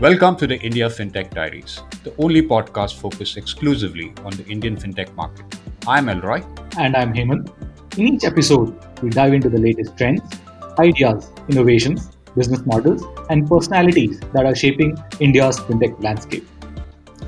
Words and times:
Welcome 0.00 0.36
to 0.36 0.46
the 0.46 0.56
India 0.60 0.88
FinTech 0.88 1.34
Diaries, 1.34 1.82
the 2.04 2.14
only 2.18 2.40
podcast 2.40 3.00
focused 3.00 3.36
exclusively 3.36 4.12
on 4.24 4.30
the 4.30 4.46
Indian 4.46 4.76
FinTech 4.76 5.12
market. 5.16 5.44
I'm 5.88 6.08
Elroy. 6.08 6.40
And 6.78 6.94
I'm 6.94 7.12
Hemant. 7.12 7.50
In 7.98 8.14
each 8.14 8.22
episode, 8.22 8.78
we 9.02 9.10
dive 9.10 9.32
into 9.32 9.48
the 9.48 9.58
latest 9.58 9.98
trends, 9.98 10.22
ideas, 10.78 11.32
innovations, 11.48 12.10
business 12.36 12.64
models, 12.64 13.02
and 13.28 13.48
personalities 13.48 14.20
that 14.34 14.46
are 14.46 14.54
shaping 14.54 14.96
India's 15.18 15.58
FinTech 15.58 16.00
landscape. 16.00 16.46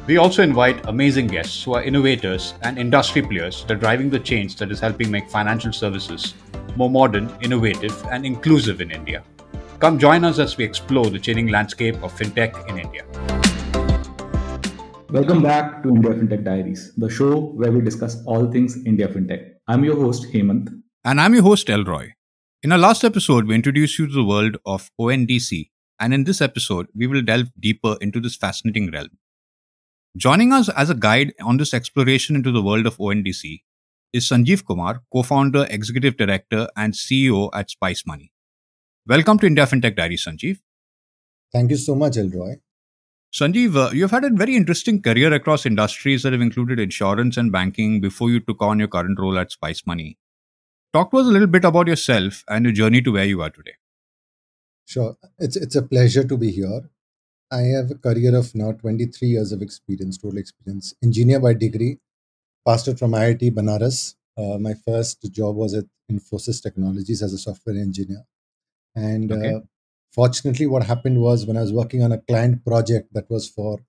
We 0.07 0.19
also 0.19 0.45
invite 0.45 0.87
amazing 0.87 1.27
guests 1.27 1.65
who 1.65 1.75
are 1.75 1.83
innovators 1.83 2.55
and 2.63 2.79
industry 2.79 3.23
players 3.23 3.65
that 3.65 3.79
are 3.79 3.81
driving 3.81 4.11
the 4.11 4.21
change 4.21 4.55
that 4.57 4.71
is 4.71 4.79
helping 4.79 5.11
make 5.11 5.29
financial 5.29 5.73
services 5.73 6.35
more 6.77 6.89
modern, 6.89 7.37
innovative, 7.43 8.01
and 8.13 8.25
inclusive 8.25 8.81
in 8.81 8.93
India. 8.93 9.25
Come 9.81 9.99
join 9.99 10.25
us 10.25 10.39
as 10.39 10.59
we 10.59 10.65
explore 10.65 11.09
the 11.09 11.19
changing 11.19 11.49
landscape 11.49 11.95
of 12.03 12.13
fintech 12.15 12.69
in 12.69 12.79
India. 12.79 13.03
Welcome 15.09 15.43
back 15.43 15.83
to 15.83 15.89
India 15.89 16.11
FinTech 16.11 16.45
Diaries, 16.45 16.93
the 16.99 17.09
show 17.09 17.41
where 17.41 17.73
we 17.73 17.81
discuss 17.81 18.23
all 18.27 18.53
things 18.53 18.77
India 18.85 19.09
FinTech. 19.09 19.55
I'm 19.69 19.83
your 19.83 19.97
host, 19.97 20.31
Hemant. 20.35 20.69
And 21.03 21.19
I'm 21.19 21.33
your 21.33 21.45
host, 21.45 21.71
Elroy. 21.71 22.11
In 22.63 22.73
our 22.73 22.79
last 22.79 23.05
episode, 23.05 23.47
we 23.47 23.55
introduced 23.55 23.99
you 23.99 24.07
to 24.07 24.13
the 24.13 24.23
world 24.23 24.59
of 24.67 24.91
ONDC, 25.01 25.71
and 25.99 26.13
in 26.13 26.25
this 26.25 26.43
episode, 26.43 26.89
we 26.95 27.07
will 27.07 27.23
delve 27.23 27.49
deeper 27.59 27.97
into 28.03 28.21
this 28.21 28.37
fascinating 28.37 28.91
realm. 28.91 29.17
Joining 30.15 30.53
us 30.53 30.69
as 30.69 30.91
a 30.91 30.95
guide 30.95 31.33
on 31.41 31.57
this 31.57 31.73
exploration 31.73 32.37
into 32.37 32.53
the 32.53 32.61
world 32.61 32.85
of 32.85 32.99
ONDC 32.99 33.63
is 34.13 34.29
Sanjeev 34.29 34.67
Kumar, 34.67 35.01
co 35.11 35.23
founder, 35.23 35.67
executive 35.71 36.19
director, 36.19 36.69
and 36.77 36.93
CEO 36.93 37.49
at 37.55 37.71
Spice 37.71 38.05
Money. 38.07 38.31
Welcome 39.11 39.41
to 39.41 39.47
India 39.49 39.67
FinTech 39.67 39.97
Diary, 39.97 40.15
Sanjeev. 40.15 40.61
Thank 41.53 41.73
you 41.73 41.77
so 41.77 41.97
much, 41.97 42.17
Elroy. 42.17 42.59
Sanjeev, 43.35 43.75
uh, 43.75 43.91
you've 43.93 44.13
had 44.13 44.23
a 44.23 44.31
very 44.31 44.55
interesting 44.55 45.03
career 45.03 45.33
across 45.33 45.67
industries 45.67 46.23
that 46.23 46.33
have 46.33 46.41
included 46.41 46.79
insurance 46.79 47.37
and 47.37 47.51
banking 47.51 48.01
before 48.01 48.31
you 48.31 48.39
took 48.39 48.63
on 48.63 48.79
your 48.79 48.87
current 48.87 49.19
role 49.19 49.37
at 49.37 49.51
Spice 49.51 49.83
Money. 49.85 50.17
Talk 50.93 51.11
to 51.11 51.19
us 51.19 51.27
a 51.27 51.31
little 51.31 51.49
bit 51.49 51.65
about 51.65 51.89
yourself 51.89 52.45
and 52.47 52.65
your 52.65 52.73
journey 52.73 53.03
to 53.03 53.11
where 53.11 53.25
you 53.25 53.43
are 53.43 53.51
today. 53.51 53.75
Sure. 54.85 55.17
It's, 55.41 55.57
it's 55.57 55.75
a 55.75 55.83
pleasure 55.83 56.23
to 56.23 56.37
be 56.37 56.53
here. 56.53 56.83
I 57.51 57.63
have 57.63 57.91
a 57.91 57.97
career 57.97 58.37
of 58.37 58.55
now 58.55 58.71
23 58.71 59.27
years 59.27 59.51
of 59.51 59.61
experience, 59.61 60.19
total 60.19 60.39
experience. 60.39 60.95
Engineer 61.03 61.41
by 61.41 61.55
degree, 61.55 61.99
passed 62.65 62.89
out 62.89 63.01
from 63.01 63.11
IIT 63.11 63.55
Banaras. 63.57 64.15
Uh, 64.39 64.59
my 64.59 64.75
first 64.87 65.33
job 65.33 65.57
was 65.57 65.75
at 65.75 65.87
Infosys 66.13 66.63
Technologies 66.63 67.25
as 67.25 67.33
a 67.33 67.39
software 67.39 67.75
engineer. 67.75 68.25
And 68.95 69.31
okay. 69.33 69.55
uh, 69.55 69.61
fortunately, 70.13 70.67
what 70.67 70.85
happened 70.85 71.21
was 71.21 71.47
when 71.47 71.57
I 71.57 71.63
was 71.63 71.73
working 71.73 72.03
on 72.03 72.13
a 72.13 72.19
client 72.19 72.65
project 72.65 73.13
that 73.15 73.31
was 73.31 73.49
for 73.49 73.81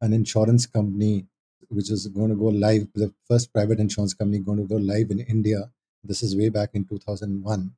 an 0.00 0.12
insurance 0.12 0.66
company, 0.66 1.26
which 1.68 1.90
was 1.90 2.06
going 2.08 2.30
to 2.30 2.36
go 2.36 2.46
live, 2.46 2.86
the 2.94 3.12
first 3.28 3.52
private 3.52 3.80
insurance 3.80 4.14
company 4.14 4.38
going 4.38 4.58
to 4.58 4.68
go 4.68 4.76
live 4.76 5.10
in 5.10 5.20
India. 5.20 5.70
This 6.02 6.22
is 6.22 6.36
way 6.36 6.50
back 6.50 6.70
in 6.74 6.84
2001. 6.84 7.72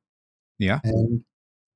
Yeah. 0.59 0.79
And 0.83 1.23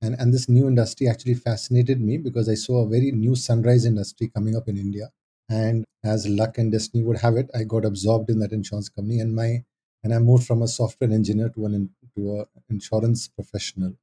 and 0.01 0.15
and 0.19 0.33
this 0.33 0.49
new 0.49 0.67
industry 0.67 1.07
actually 1.07 1.35
fascinated 1.35 2.01
me 2.01 2.17
because 2.17 2.49
I 2.49 2.55
saw 2.55 2.83
a 2.83 2.89
very 2.89 3.11
new 3.11 3.35
sunrise 3.35 3.85
industry 3.85 4.31
coming 4.35 4.55
up 4.55 4.67
in 4.67 4.77
India. 4.77 5.11
And 5.49 5.85
as 6.03 6.27
luck 6.27 6.57
and 6.57 6.71
destiny 6.71 7.03
would 7.03 7.17
have 7.19 7.35
it, 7.35 7.49
I 7.53 7.63
got 7.63 7.85
absorbed 7.85 8.29
in 8.29 8.39
that 8.39 8.51
insurance 8.51 8.89
company, 8.89 9.19
and 9.19 9.35
my 9.35 9.63
and 10.03 10.13
I 10.13 10.19
moved 10.19 10.47
from 10.47 10.61
a 10.61 10.67
software 10.67 11.11
engineer 11.11 11.49
to 11.49 11.65
an 11.65 11.89
to 12.15 12.39
a 12.39 12.45
insurance 12.69 13.27
professional. 13.27 13.93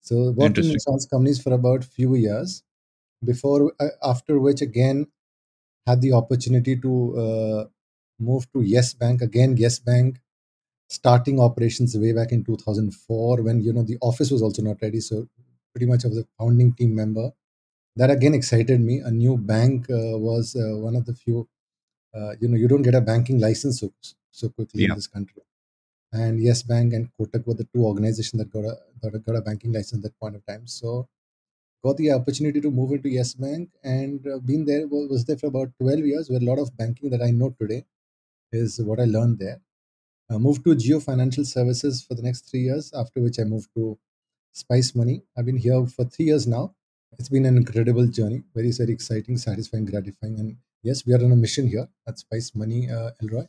So 0.00 0.30
worked 0.32 0.58
in 0.58 0.64
insurance 0.64 1.06
companies 1.06 1.42
for 1.42 1.52
about 1.52 1.84
few 1.84 2.14
years 2.14 2.62
before, 3.24 3.72
uh, 3.78 3.88
after 4.02 4.38
which 4.38 4.62
again 4.62 5.06
had 5.86 6.00
the 6.00 6.12
opportunity 6.12 6.76
to 6.76 7.16
uh, 7.18 7.64
move 8.18 8.50
to 8.52 8.62
Yes 8.62 8.94
Bank 8.94 9.22
again. 9.22 9.56
Yes 9.56 9.78
Bank 9.78 10.20
starting 10.88 11.38
operations 11.38 11.96
way 11.96 12.12
back 12.12 12.32
in 12.32 12.44
2004 12.44 13.42
when 13.42 13.60
you 13.60 13.72
know 13.72 13.82
the 13.82 13.98
office 14.00 14.30
was 14.30 14.42
also 14.42 14.62
not 14.62 14.78
ready. 14.82 15.00
So 15.00 15.28
pretty 15.72 15.86
much 15.86 16.04
I 16.04 16.08
was 16.08 16.18
a 16.18 16.26
founding 16.38 16.72
team 16.74 16.94
member. 16.94 17.30
That 17.96 18.10
again 18.10 18.34
excited 18.34 18.80
me. 18.80 19.00
A 19.00 19.10
new 19.10 19.36
bank 19.36 19.90
uh, 19.90 20.18
was 20.18 20.56
uh, 20.56 20.76
one 20.78 20.96
of 20.96 21.06
the 21.06 21.14
few. 21.14 21.48
Uh, 22.14 22.32
you 22.40 22.48
know, 22.48 22.56
you 22.56 22.66
don't 22.66 22.82
get 22.82 22.94
a 22.94 23.00
banking 23.00 23.38
license 23.38 23.80
so, 23.80 23.92
so 24.32 24.48
quickly 24.48 24.82
yeah. 24.82 24.88
in 24.88 24.94
this 24.96 25.06
country 25.06 25.42
and 26.12 26.40
Yes 26.42 26.62
Bank 26.62 26.92
and 26.92 27.08
Kotak 27.18 27.46
were 27.46 27.54
the 27.54 27.68
two 27.74 27.84
organizations 27.84 28.38
that 28.40 28.52
got 28.52 28.64
a 28.64 28.76
that 29.02 29.24
got 29.24 29.36
a 29.36 29.40
banking 29.42 29.72
license 29.72 30.04
at 30.04 30.10
that 30.10 30.20
point 30.20 30.36
of 30.36 30.44
time. 30.46 30.66
So 30.66 31.08
got 31.84 31.96
the 31.96 32.12
opportunity 32.12 32.60
to 32.60 32.70
move 32.70 32.92
into 32.92 33.08
Yes 33.08 33.34
Bank 33.34 33.70
and 33.82 34.26
uh, 34.26 34.38
been 34.38 34.64
there 34.64 34.86
was 34.86 35.24
there 35.24 35.38
for 35.38 35.46
about 35.46 35.72
12 35.80 36.00
years 36.00 36.30
where 36.30 36.40
a 36.40 36.44
lot 36.44 36.58
of 36.58 36.76
banking 36.76 37.10
that 37.10 37.22
I 37.22 37.30
know 37.30 37.54
today 37.60 37.84
is 38.52 38.80
what 38.80 39.00
I 39.00 39.04
learned 39.04 39.38
there. 39.38 39.60
I 40.30 40.38
moved 40.38 40.64
to 40.64 40.76
Jio 40.76 41.02
Financial 41.02 41.44
Services 41.44 42.02
for 42.02 42.14
the 42.14 42.22
next 42.22 42.50
three 42.50 42.60
years, 42.60 42.92
after 42.94 43.20
which 43.20 43.38
I 43.40 43.44
moved 43.44 43.68
to 43.76 43.98
Spice 44.52 44.94
Money. 44.94 45.22
I've 45.36 45.46
been 45.46 45.56
here 45.56 45.84
for 45.86 46.04
three 46.04 46.26
years 46.26 46.46
now. 46.46 46.74
It's 47.18 47.28
been 47.28 47.46
an 47.46 47.56
incredible 47.56 48.06
journey, 48.06 48.44
very, 48.54 48.70
very 48.70 48.92
exciting, 48.92 49.36
satisfying, 49.38 49.86
gratifying. 49.86 50.38
And 50.38 50.56
yes, 50.82 51.04
we 51.04 51.14
are 51.14 51.24
on 51.24 51.32
a 51.32 51.36
mission 51.36 51.66
here 51.66 51.88
at 52.06 52.18
Spice 52.18 52.54
Money, 52.54 52.88
uh, 52.88 53.10
Elroy. 53.20 53.46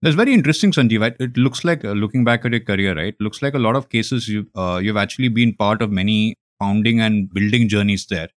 That's 0.00 0.14
very 0.14 0.32
interesting, 0.32 0.70
Sanjeev. 0.70 1.16
It 1.18 1.36
looks 1.36 1.64
like 1.64 1.84
uh, 1.84 1.92
looking 1.92 2.24
back 2.24 2.44
at 2.44 2.52
your 2.52 2.60
career, 2.60 2.94
right? 2.94 3.14
Looks 3.18 3.42
like 3.42 3.54
a 3.54 3.58
lot 3.58 3.74
of 3.74 3.88
cases 3.88 4.28
you 4.28 4.46
uh, 4.54 4.80
you've 4.82 4.96
actually 4.96 5.28
been 5.28 5.54
part 5.54 5.82
of 5.82 5.90
many 5.90 6.36
founding 6.60 7.00
and 7.00 7.32
building 7.32 7.68
journeys 7.68 8.06
there. 8.06 8.28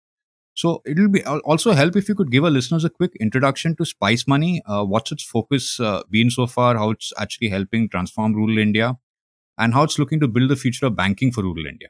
So 0.54 0.82
it'll 0.86 1.08
be 1.08 1.22
also 1.24 1.72
help 1.72 1.96
if 1.96 2.08
you 2.08 2.14
could 2.14 2.30
give 2.30 2.44
our 2.44 2.50
listeners 2.50 2.84
a 2.84 2.90
quick 2.90 3.12
introduction 3.20 3.76
to 3.76 3.84
Spice 3.84 4.26
Money. 4.26 4.62
Uh, 4.66 4.84
what's 4.84 5.12
its 5.12 5.22
focus 5.22 5.78
uh, 5.80 6.02
been 6.10 6.30
so 6.30 6.46
far? 6.46 6.76
How 6.76 6.90
it's 6.90 7.12
actually 7.18 7.48
helping 7.48 7.88
transform 7.88 8.34
rural 8.34 8.58
India, 8.58 8.96
and 9.58 9.74
how 9.74 9.82
it's 9.82 9.98
looking 9.98 10.20
to 10.20 10.28
build 10.28 10.50
the 10.50 10.56
future 10.56 10.86
of 10.86 10.96
banking 10.96 11.30
for 11.30 11.42
rural 11.42 11.66
India. 11.66 11.88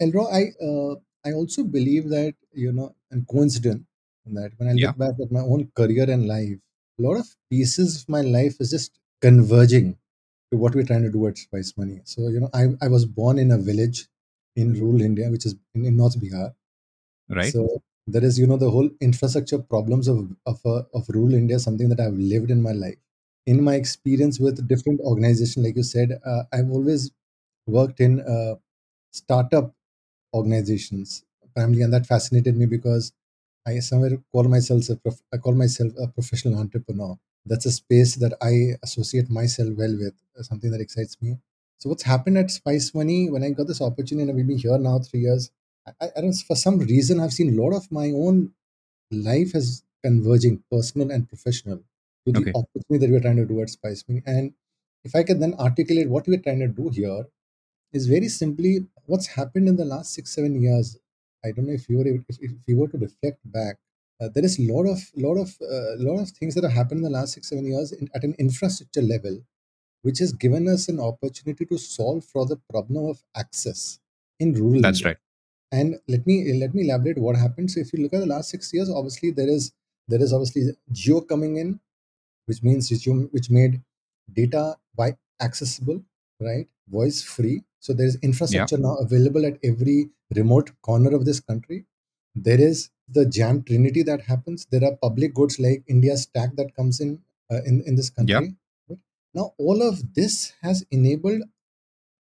Elro, 0.00 0.26
I 0.32 0.42
uh, 0.64 0.94
I 1.24 1.32
also 1.32 1.64
believe 1.64 2.08
that 2.10 2.34
you 2.52 2.72
know, 2.72 2.94
and 3.10 3.26
coincident 3.26 3.84
that 4.26 4.52
when 4.56 4.68
I 4.68 4.72
look 4.72 4.80
yeah. 4.80 4.92
back 4.92 5.14
at 5.20 5.30
my 5.30 5.40
own 5.40 5.70
career 5.76 6.08
and 6.08 6.26
life, 6.26 6.58
a 6.98 7.02
lot 7.02 7.16
of 7.18 7.26
pieces 7.50 8.02
of 8.02 8.08
my 8.08 8.20
life 8.20 8.56
is 8.60 8.70
just 8.70 8.98
converging 9.20 9.98
to 10.50 10.58
what 10.58 10.74
we're 10.74 10.84
trying 10.84 11.02
to 11.02 11.10
do 11.10 11.26
at 11.26 11.38
Spice 11.38 11.74
Money. 11.76 12.00
So, 12.04 12.28
you 12.28 12.40
know, 12.40 12.50
I, 12.54 12.68
I 12.82 12.88
was 12.88 13.06
born 13.06 13.38
in 13.38 13.50
a 13.50 13.58
village 13.58 14.08
in 14.56 14.74
rural 14.74 15.02
India, 15.02 15.30
which 15.30 15.46
is 15.46 15.56
in, 15.74 15.84
in 15.86 15.96
North 15.96 16.20
Bihar. 16.20 16.54
Right. 17.28 17.52
So 17.52 17.82
there 18.06 18.24
is, 18.24 18.38
you 18.38 18.46
know, 18.46 18.56
the 18.56 18.70
whole 18.70 18.90
infrastructure 19.00 19.58
problems 19.58 20.08
of 20.08 20.36
of, 20.46 20.60
uh, 20.64 20.82
of 20.94 21.08
rural 21.08 21.34
India, 21.34 21.58
something 21.58 21.88
that 21.88 22.00
I've 22.00 22.14
lived 22.18 22.50
in 22.50 22.62
my 22.62 22.72
life. 22.72 22.96
In 23.46 23.62
my 23.62 23.74
experience 23.74 24.40
with 24.40 24.66
different 24.68 25.00
organizations, 25.00 25.64
like 25.64 25.76
you 25.76 25.82
said, 25.82 26.18
uh, 26.24 26.44
I've 26.52 26.70
always 26.70 27.10
worked 27.66 28.00
in 28.00 28.20
uh, 28.20 28.56
startup 29.12 29.74
organizations 30.34 31.24
primarily, 31.54 31.82
and 31.82 31.92
that 31.92 32.06
fascinated 32.06 32.56
me 32.56 32.66
because 32.66 33.12
I 33.66 33.78
somewhere 33.80 34.18
call 34.32 34.44
myself 34.44 34.88
a 34.90 34.96
prof- 34.96 35.22
I 35.32 35.38
call 35.38 35.54
myself 35.54 35.92
a 35.98 36.08
professional 36.08 36.58
entrepreneur. 36.58 37.16
That's 37.46 37.66
a 37.66 37.72
space 37.72 38.14
that 38.16 38.34
I 38.40 38.76
associate 38.82 39.30
myself 39.30 39.70
well 39.76 39.96
with, 39.96 40.14
uh, 40.38 40.42
something 40.42 40.70
that 40.70 40.80
excites 40.80 41.20
me. 41.20 41.38
So 41.78 41.90
what's 41.90 42.02
happened 42.02 42.38
at 42.38 42.50
Spice 42.50 42.94
Money 42.94 43.30
when 43.30 43.42
I 43.42 43.50
got 43.50 43.66
this 43.66 43.80
opportunity, 43.82 44.28
and 44.28 44.36
we've 44.36 44.46
been 44.46 44.58
here 44.58 44.78
now 44.78 44.98
three 44.98 45.20
years. 45.20 45.50
I, 45.86 46.08
I 46.16 46.20
don't 46.20 46.32
for 46.32 46.56
some 46.56 46.78
reason 46.78 47.20
I've 47.20 47.32
seen 47.32 47.58
a 47.58 47.62
lot 47.62 47.74
of 47.74 47.90
my 47.92 48.10
own 48.10 48.52
life 49.10 49.54
as 49.54 49.82
converging, 50.02 50.62
personal 50.70 51.10
and 51.10 51.28
professional, 51.28 51.82
to 52.26 52.32
the 52.32 52.40
okay. 52.40 52.52
opportunity 52.54 53.06
that 53.06 53.12
we're 53.12 53.20
trying 53.20 53.36
to 53.36 53.46
do 53.46 53.60
at 53.62 53.70
Spice 53.70 54.04
Money. 54.08 54.22
And 54.26 54.54
if 55.04 55.14
I 55.14 55.22
can 55.22 55.40
then 55.40 55.54
articulate 55.54 56.08
what 56.08 56.26
we're 56.26 56.40
trying 56.40 56.60
to 56.60 56.68
do 56.68 56.88
here, 56.90 57.26
is 57.92 58.06
very 58.06 58.28
simply 58.28 58.86
what's 59.06 59.26
happened 59.28 59.68
in 59.68 59.76
the 59.76 59.84
last 59.84 60.12
six 60.14 60.34
seven 60.34 60.60
years 60.60 60.96
I 61.44 61.52
don't 61.52 61.66
know 61.66 61.74
if 61.74 61.88
you 61.88 61.98
were 61.98 62.06
if, 62.06 62.22
if 62.40 62.52
you 62.66 62.76
were 62.76 62.88
to 62.88 62.98
reflect 62.98 63.38
back, 63.44 63.76
uh, 64.20 64.28
there 64.34 64.44
is 64.44 64.58
a 64.58 64.72
lot 64.72 64.86
of 64.86 64.98
lot 65.16 65.36
of 65.36 65.54
uh, 65.62 65.96
lot 65.98 66.20
of 66.20 66.30
things 66.30 66.54
that 66.54 66.64
have 66.64 66.72
happened 66.72 66.98
in 66.98 67.04
the 67.04 67.18
last 67.18 67.34
six 67.34 67.48
seven 67.48 67.66
years 67.66 67.92
in, 67.92 68.08
at 68.14 68.24
an 68.24 68.34
infrastructure 68.38 69.02
level, 69.02 69.38
which 70.02 70.18
has 70.18 70.32
given 70.32 70.68
us 70.68 70.88
an 70.88 71.00
opportunity 71.00 71.66
to 71.66 71.78
solve 71.78 72.24
for 72.24 72.46
the 72.46 72.58
problem 72.70 73.06
of 73.10 73.22
access 73.36 73.98
in 74.40 74.54
rural. 74.54 74.80
That's 74.80 75.00
India. 75.00 75.08
right. 75.08 75.16
And 75.72 75.96
let 76.08 76.26
me 76.26 76.52
let 76.58 76.74
me 76.74 76.88
elaborate 76.88 77.18
what 77.18 77.36
happened. 77.36 77.70
So 77.70 77.80
if 77.80 77.92
you 77.92 78.02
look 78.02 78.14
at 78.14 78.20
the 78.20 78.26
last 78.34 78.50
six 78.50 78.72
years, 78.72 78.88
obviously 78.88 79.30
there 79.30 79.48
is 79.48 79.72
there 80.08 80.22
is 80.22 80.32
obviously 80.32 80.62
Jio 80.92 81.26
coming 81.28 81.56
in, 81.56 81.80
which 82.46 82.62
means 82.62 82.90
which, 82.90 83.50
made 83.50 83.80
data 84.32 84.76
by 84.96 85.16
accessible, 85.40 86.02
right? 86.40 86.68
Voice 86.88 87.22
free 87.22 87.62
so 87.84 87.92
there 87.92 88.06
is 88.06 88.16
infrastructure 88.22 88.76
yeah. 88.76 88.86
now 88.86 88.94
available 88.94 89.44
at 89.44 89.58
every 89.62 90.08
remote 90.36 90.70
corner 90.82 91.14
of 91.14 91.24
this 91.24 91.40
country. 91.40 91.84
There 92.34 92.60
is 92.60 92.90
the 93.08 93.26
JAM 93.26 93.62
trinity 93.64 94.02
that 94.02 94.22
happens. 94.22 94.66
There 94.70 94.84
are 94.84 94.96
public 94.96 95.34
goods 95.34 95.58
like 95.58 95.84
India 95.86 96.16
Stack 96.16 96.56
that 96.56 96.74
comes 96.74 97.00
in 97.00 97.20
uh, 97.52 97.62
in 97.64 97.82
in 97.86 97.96
this 97.96 98.10
country. 98.10 98.56
Yeah. 98.88 98.96
Now 99.34 99.54
all 99.58 99.82
of 99.82 100.14
this 100.14 100.54
has 100.62 100.84
enabled 100.90 101.42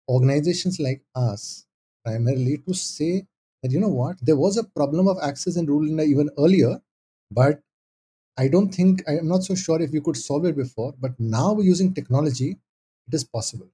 organizations 0.08 0.80
like 0.80 1.02
us 1.14 1.66
primarily 2.04 2.58
to 2.58 2.74
say 2.74 3.26
that 3.62 3.72
you 3.72 3.80
know 3.80 3.88
what 3.88 4.16
there 4.22 4.36
was 4.36 4.56
a 4.56 4.64
problem 4.64 5.08
of 5.08 5.18
access 5.22 5.56
in 5.56 5.66
rural 5.66 5.88
India 5.88 6.06
even 6.06 6.30
earlier, 6.38 6.80
but 7.30 7.60
I 8.36 8.48
don't 8.48 8.74
think 8.74 9.02
I'm 9.08 9.28
not 9.28 9.44
so 9.44 9.54
sure 9.54 9.80
if 9.82 9.90
we 9.90 10.00
could 10.00 10.16
solve 10.16 10.46
it 10.46 10.56
before. 10.56 10.94
But 10.98 11.18
now 11.20 11.58
using 11.58 11.92
technology, 11.92 12.58
it 13.08 13.14
is 13.14 13.24
possible. 13.24 13.68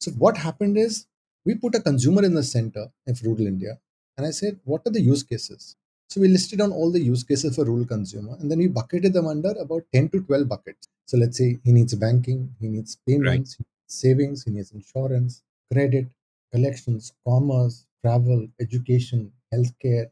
So 0.00 0.12
what 0.12 0.36
happened 0.36 0.78
is 0.78 1.06
we 1.44 1.54
put 1.54 1.74
a 1.74 1.80
consumer 1.80 2.24
in 2.24 2.34
the 2.34 2.42
center 2.42 2.88
of 3.06 3.22
rural 3.22 3.46
India, 3.46 3.78
and 4.16 4.26
I 4.26 4.30
said, 4.30 4.60
what 4.64 4.82
are 4.86 4.90
the 4.90 5.00
use 5.00 5.22
cases? 5.22 5.76
So 6.08 6.20
we 6.20 6.28
listed 6.28 6.60
on 6.60 6.72
all 6.72 6.90
the 6.90 7.00
use 7.00 7.22
cases 7.22 7.54
for 7.56 7.64
rural 7.64 7.86
consumer, 7.86 8.36
and 8.40 8.50
then 8.50 8.58
we 8.58 8.66
bucketed 8.68 9.12
them 9.12 9.26
under 9.26 9.50
about 9.52 9.84
10 9.92 10.08
to 10.10 10.22
12 10.22 10.48
buckets. 10.48 10.88
So 11.06 11.16
let's 11.16 11.38
say 11.38 11.58
he 11.64 11.72
needs 11.72 11.94
banking, 11.94 12.54
he 12.60 12.68
needs 12.68 12.96
payments, 13.06 13.54
he 13.54 13.64
needs 13.64 13.94
savings, 14.02 14.44
he 14.44 14.50
needs 14.50 14.72
insurance, 14.72 15.42
credit, 15.72 16.08
collections, 16.52 17.12
commerce, 17.26 17.86
travel, 18.04 18.48
education, 18.60 19.32
healthcare. 19.54 20.10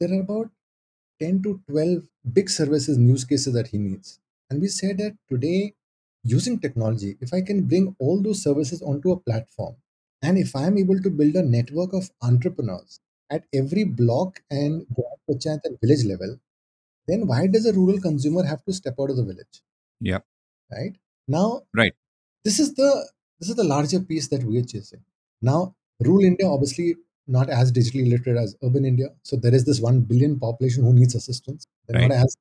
There 0.00 0.12
are 0.12 0.20
about 0.20 0.50
10 1.20 1.42
to 1.44 1.60
12 1.70 2.08
big 2.32 2.50
services 2.50 2.96
and 2.96 3.08
use 3.08 3.24
cases 3.24 3.54
that 3.54 3.68
he 3.68 3.78
needs. 3.78 4.20
And 4.50 4.60
we 4.60 4.68
said 4.68 4.98
that 4.98 5.16
today, 5.28 5.74
using 6.22 6.58
technology, 6.58 7.16
if 7.20 7.32
I 7.32 7.40
can 7.40 7.62
bring 7.62 7.96
all 7.98 8.20
those 8.20 8.42
services 8.42 8.82
onto 8.82 9.12
a 9.12 9.16
platform, 9.20 9.76
and 10.22 10.38
if 10.38 10.54
I'm 10.56 10.78
able 10.78 11.00
to 11.00 11.10
build 11.10 11.36
a 11.36 11.42
network 11.42 11.92
of 11.94 12.10
entrepreneurs 12.22 13.00
at 13.30 13.46
every 13.54 13.84
block 13.84 14.42
and 14.50 14.86
panchayat 15.28 15.60
and 15.64 15.78
village 15.80 16.04
level, 16.04 16.38
then 17.08 17.26
why 17.26 17.46
does 17.48 17.66
a 17.66 17.72
rural 17.74 18.00
consumer 18.00 18.44
have 18.44 18.64
to 18.66 18.72
step 18.74 18.96
out 19.00 19.10
of 19.10 19.16
the 19.16 19.24
village? 19.24 19.62
Yeah. 20.00 20.20
Right? 20.70 20.96
Now, 21.28 21.62
Right. 21.74 21.94
this 22.44 22.60
is 22.60 22.74
the 22.74 23.10
this 23.40 23.50
is 23.50 23.56
the 23.56 23.64
larger 23.64 24.00
piece 24.00 24.28
that 24.28 24.44
we're 24.44 24.64
chasing. 24.64 25.04
Now, 25.42 25.76
rural 26.00 26.24
India 26.24 26.48
obviously 26.48 26.96
not 27.26 27.50
as 27.50 27.72
digitally 27.72 28.08
literate 28.08 28.38
as 28.38 28.56
urban 28.62 28.84
India. 28.84 29.08
So 29.24 29.36
there 29.36 29.54
is 29.54 29.64
this 29.64 29.80
one 29.80 30.02
billion 30.02 30.38
population 30.38 30.84
who 30.84 30.92
needs 30.94 31.14
assistance. 31.14 31.66
They're 31.86 31.96
Right. 31.96 32.08
not 32.08 32.12
as 32.12 32.36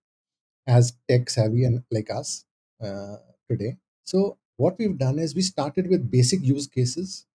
as 0.68 0.98
tech 1.10 1.30
savvy 1.30 1.66
and 1.66 1.84
like 1.92 2.10
us 2.12 2.46
uh, 2.82 3.18
today. 3.50 3.78
So 4.06 4.40
what 4.58 4.78
we've 4.80 4.98
done 4.98 5.20
is 5.20 5.36
we 5.36 5.42
started 5.44 5.90
with 5.90 6.12
basic 6.12 6.42
use 6.44 6.68
cases 6.68 7.28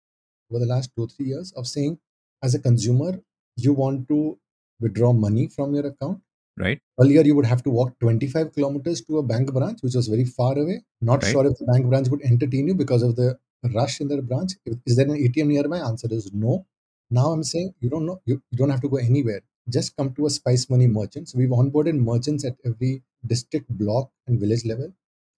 over 0.50 0.60
the 0.60 0.66
last 0.66 0.90
two 0.96 1.06
three 1.08 1.26
years 1.26 1.52
of 1.52 1.66
saying, 1.66 1.98
as 2.42 2.54
a 2.54 2.58
consumer, 2.58 3.20
you 3.56 3.72
want 3.72 4.08
to 4.08 4.38
withdraw 4.80 5.12
money 5.12 5.48
from 5.48 5.74
your 5.74 5.86
account. 5.86 6.20
Right. 6.56 6.80
Earlier, 7.00 7.22
you 7.22 7.34
would 7.36 7.46
have 7.46 7.62
to 7.64 7.70
walk 7.70 7.98
25 8.00 8.52
kilometers 8.52 9.00
to 9.02 9.18
a 9.18 9.22
bank 9.22 9.52
branch, 9.52 9.80
which 9.82 9.94
was 9.94 10.08
very 10.08 10.24
far 10.24 10.58
away. 10.58 10.82
Not 11.00 11.22
Right. 11.22 11.32
sure 11.32 11.46
if 11.46 11.58
the 11.58 11.66
bank 11.66 11.86
branch 11.88 12.08
would 12.08 12.22
entertain 12.22 12.66
you 12.68 12.74
because 12.74 13.02
of 13.02 13.14
the 13.16 13.38
rush 13.74 14.00
in 14.00 14.08
their 14.08 14.22
branch. 14.22 14.52
Is 14.86 14.96
there 14.96 15.06
an 15.06 15.16
ATM 15.16 15.48
nearby? 15.48 15.78
Answer 15.78 16.08
is 16.10 16.32
no. 16.32 16.66
Now 17.10 17.30
I'm 17.32 17.44
saying 17.44 17.74
you 17.80 17.88
don't 17.90 18.06
know, 18.06 18.20
you, 18.24 18.42
you 18.50 18.58
don't 18.58 18.70
have 18.70 18.80
to 18.82 18.88
go 18.88 18.96
anywhere. 18.96 19.40
Just 19.68 19.96
come 19.96 20.12
to 20.14 20.26
a 20.26 20.30
Spice 20.30 20.68
Money 20.70 20.86
merchant. 20.86 21.28
So 21.28 21.38
we've 21.38 21.48
onboarded 21.50 21.94
merchants 21.98 22.44
at 22.44 22.56
every 22.64 23.02
district, 23.26 23.68
block, 23.78 24.10
and 24.26 24.40
village 24.40 24.64
level 24.64 24.92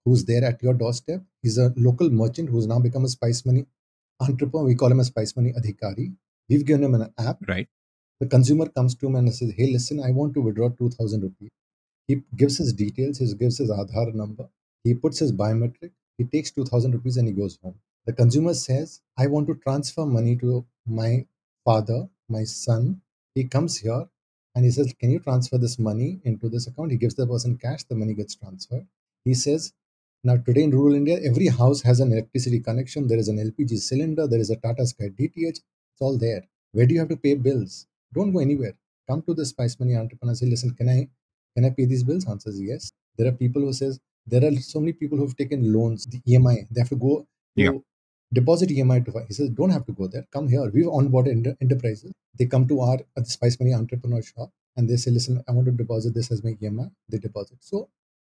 who's 0.05 0.25
there 0.25 0.43
at 0.43 0.61
your 0.63 0.73
doorstep. 0.73 1.21
He's 1.43 1.57
a 1.57 1.73
local 1.75 2.09
merchant 2.09 2.49
who's 2.49 2.65
now 2.67 2.79
become 2.79 3.05
a 3.05 3.09
Spice 3.09 3.45
Money 3.45 3.65
entrepreneur. 4.21 4.65
We 4.65 4.75
call 4.75 4.91
him 4.91 4.99
a 4.99 5.03
Spice 5.03 5.35
Money 5.35 5.53
Adhikari. 5.53 6.13
We've 6.49 6.65
given 6.65 6.83
him 6.83 6.95
an 6.95 7.13
app 7.17 7.39
Right. 7.47 7.67
the 8.19 8.27
consumer 8.27 8.67
comes 8.69 8.95
to 8.95 9.07
him 9.07 9.15
and 9.15 9.33
says, 9.33 9.53
Hey, 9.57 9.71
listen, 9.71 10.01
I 10.03 10.11
want 10.11 10.33
to 10.35 10.41
withdraw 10.41 10.69
2000 10.69 11.21
rupees. 11.21 11.49
He 12.07 12.21
gives 12.35 12.57
his 12.57 12.73
details, 12.73 13.19
he 13.19 13.33
gives 13.35 13.57
his 13.57 13.69
Aadhaar 13.71 14.13
number, 14.13 14.49
he 14.83 14.93
puts 14.93 15.19
his 15.19 15.31
biometric, 15.31 15.91
he 16.17 16.25
takes 16.25 16.51
2000 16.51 16.91
rupees 16.93 17.17
and 17.17 17.27
he 17.27 17.33
goes 17.33 17.57
home. 17.63 17.75
The 18.05 18.13
consumer 18.13 18.53
says, 18.53 19.01
I 19.17 19.27
want 19.27 19.47
to 19.47 19.55
transfer 19.55 20.05
money 20.05 20.35
to 20.37 20.65
my 20.85 21.25
father, 21.65 22.09
my 22.29 22.43
son. 22.43 23.01
He 23.35 23.45
comes 23.45 23.77
here 23.77 24.07
and 24.55 24.65
he 24.65 24.71
says, 24.71 24.93
Can 24.99 25.11
you 25.11 25.19
transfer 25.19 25.57
this 25.57 25.79
money 25.79 26.19
into 26.25 26.49
this 26.49 26.67
account? 26.67 26.91
He 26.91 26.97
gives 26.97 27.15
the 27.15 27.27
person 27.27 27.57
cash, 27.57 27.83
the 27.85 27.95
money 27.95 28.13
gets 28.13 28.35
transferred. 28.35 28.87
He 29.23 29.33
says, 29.35 29.73
now, 30.23 30.37
today 30.37 30.63
in 30.63 30.71
rural 30.71 30.93
India, 30.95 31.17
every 31.23 31.47
house 31.47 31.81
has 31.81 31.99
an 31.99 32.11
electricity 32.11 32.59
connection. 32.59 33.07
There 33.07 33.17
is 33.17 33.27
an 33.27 33.37
LPG 33.39 33.77
cylinder. 33.79 34.27
There 34.27 34.39
is 34.39 34.51
a 34.51 34.55
Tata 34.55 34.85
Sky 34.85 35.09
DTH. 35.09 35.33
It's 35.47 35.61
all 36.01 36.17
there. 36.17 36.43
Where 36.73 36.85
do 36.85 36.93
you 36.93 36.99
have 36.99 37.09
to 37.09 37.17
pay 37.17 37.33
bills? 37.33 37.87
Don't 38.13 38.31
go 38.31 38.39
anywhere. 38.39 38.73
Come 39.09 39.23
to 39.23 39.33
the 39.33 39.45
Spice 39.45 39.79
Money 39.79 39.95
entrepreneur. 39.95 40.35
Say, 40.35 40.45
listen, 40.45 40.71
can 40.75 40.89
I 40.89 41.09
can 41.55 41.65
I 41.65 41.71
pay 41.71 41.85
these 41.85 42.03
bills? 42.03 42.27
Answers 42.27 42.61
yes. 42.61 42.91
There 43.17 43.27
are 43.27 43.31
people 43.31 43.63
who 43.63 43.73
says 43.73 43.99
there 44.27 44.45
are 44.45 44.55
so 44.57 44.79
many 44.79 44.93
people 44.93 45.17
who've 45.17 45.35
taken 45.35 45.73
loans, 45.73 46.05
the 46.05 46.21
EMI. 46.27 46.67
They 46.69 46.81
have 46.81 46.89
to 46.89 46.95
go 46.95 47.25
to 47.57 47.63
Yeah. 47.63 47.71
deposit 48.31 48.69
EMI 48.69 48.99
to. 49.05 49.25
He 49.27 49.33
says, 49.33 49.49
don't 49.49 49.71
have 49.71 49.85
to 49.87 49.93
go 49.93 50.07
there. 50.07 50.25
Come 50.31 50.47
here. 50.49 50.69
We've 50.69 50.85
onboarded 50.85 51.31
enter- 51.31 51.57
enterprises. 51.61 52.11
They 52.37 52.45
come 52.45 52.67
to 52.67 52.79
our 52.81 52.95
uh, 53.17 53.21
the 53.21 53.25
Spice 53.25 53.59
Money 53.59 53.73
entrepreneur 53.73 54.21
shop 54.21 54.51
and 54.77 54.87
they 54.89 54.97
say, 54.97 55.11
listen, 55.11 55.43
I 55.47 55.51
want 55.53 55.65
to 55.65 55.71
deposit 55.71 56.13
this 56.13 56.31
as 56.31 56.43
my 56.43 56.51
EMI. 56.53 56.91
They 57.09 57.17
deposit. 57.17 57.57
So 57.61 57.89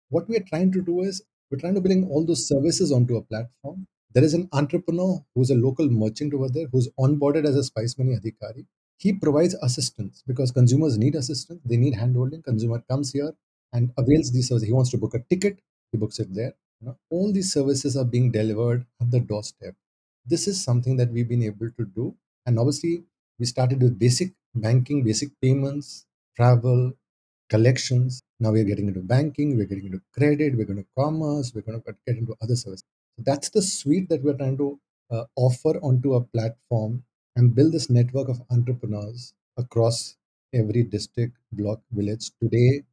what 0.10 0.28
we 0.30 0.38
are 0.38 0.46
trying 0.52 0.72
to 0.74 0.82
do 0.82 1.02
is 1.02 1.24
we're 1.56 1.60
trying 1.62 1.76
to 1.76 1.82
bring 1.82 2.08
all 2.10 2.26
those 2.26 2.48
services 2.48 2.92
onto 2.92 3.18
a 3.18 3.22
platform. 3.22 3.88
There 4.14 4.24
is 4.24 4.34
an 4.34 4.48
entrepreneur 4.54 5.24
who's 5.34 5.50
a 5.50 5.56
local 5.56 5.90
merchant 5.90 6.34
over 6.34 6.50
there 6.50 6.68
who's 6.72 6.90
onboarded 7.00 7.46
as 7.46 7.56
a 7.56 7.64
Spice 7.64 7.98
Money 7.98 8.16
Adhikari. 8.18 8.66
He 8.98 9.14
provides 9.14 9.56
assistance 9.56 10.24
because 10.28 10.52
consumers 10.52 10.98
need 10.98 11.16
assistance. 11.16 11.62
They 11.66 11.78
need 11.78 11.96
handholding. 11.96 12.44
Consumer 12.44 12.80
comes 12.90 13.12
here 13.12 13.34
and 13.74 13.92
avails 13.98 14.32
these 14.32 14.48
services. 14.48 14.68
He 14.68 14.74
wants 14.74 14.90
to 14.92 14.98
book 14.98 15.14
a 15.16 15.20
ticket. 15.20 15.60
He 15.92 15.98
books 15.98 16.20
it 16.20 16.34
there. 16.34 16.54
You 16.82 16.88
know, 16.88 16.98
all 17.10 17.34
these 17.34 17.52
services 17.52 17.98
are 17.98 18.06
being 18.06 18.32
delivered 18.32 18.86
at 19.02 19.12
the 19.12 19.20
doorstep. 19.20 19.76
This 20.26 20.48
is 20.48 20.64
something 20.64 20.98
that 20.98 21.12
we've 21.12 21.28
been 21.28 21.44
able 21.44 21.72
to 21.72 21.86
do. 21.86 22.16
And 22.46 22.60
obviously, 22.60 23.06
we 23.40 23.46
started 23.46 23.82
with 23.82 24.00
basic 24.00 24.34
banking, 24.54 25.04
basic 25.04 25.40
payments, 25.42 26.06
travel, 26.36 26.94
collections. 27.50 28.22
Now 28.40 28.52
we're 28.52 28.64
getting 28.66 28.88
into 28.88 29.02
banking, 29.02 29.58
we're 29.58 29.66
getting 29.66 29.86
into 29.86 30.02
credit, 30.14 30.56
we're 30.58 30.66
going 30.66 30.84
to 30.84 30.88
commerce, 30.98 31.54
we're 31.54 31.62
going 31.62 31.82
to 31.82 31.96
get 32.08 32.18
into 32.18 32.36
other 32.42 32.56
services. 32.56 32.84
So 33.18 33.24
that's 33.26 33.50
the 33.50 33.62
suite 33.62 34.10
that 34.10 34.24
we're 34.24 34.38
trying 34.38 34.58
to 34.58 34.80
uh, 35.12 35.26
offer 35.36 35.78
onto 35.82 36.16
a 36.16 36.22
platform 36.24 37.04
and 37.36 37.54
build 37.56 37.74
this 37.74 37.90
network 37.90 38.30
of 38.30 38.42
entrepreneurs 38.50 39.34
across 39.58 40.18
every 40.54 40.84
district, 40.84 41.38
block, 41.52 41.82
village. 41.92 42.32
Today, 42.42 42.84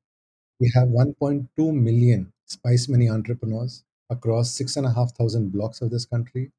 we 0.60 0.70
have 0.74 0.88
1.2 0.88 1.72
million 1.72 2.32
Spice 2.46 2.88
Money 2.88 3.08
entrepreneurs 3.10 3.84
across 4.10 4.50
six 4.50 4.76
and 4.76 4.86
a 4.86 4.92
half 4.92 5.12
thousand 5.16 5.50
blocks 5.52 5.80
of 5.82 5.90
this 5.90 6.06
country. 6.06 6.50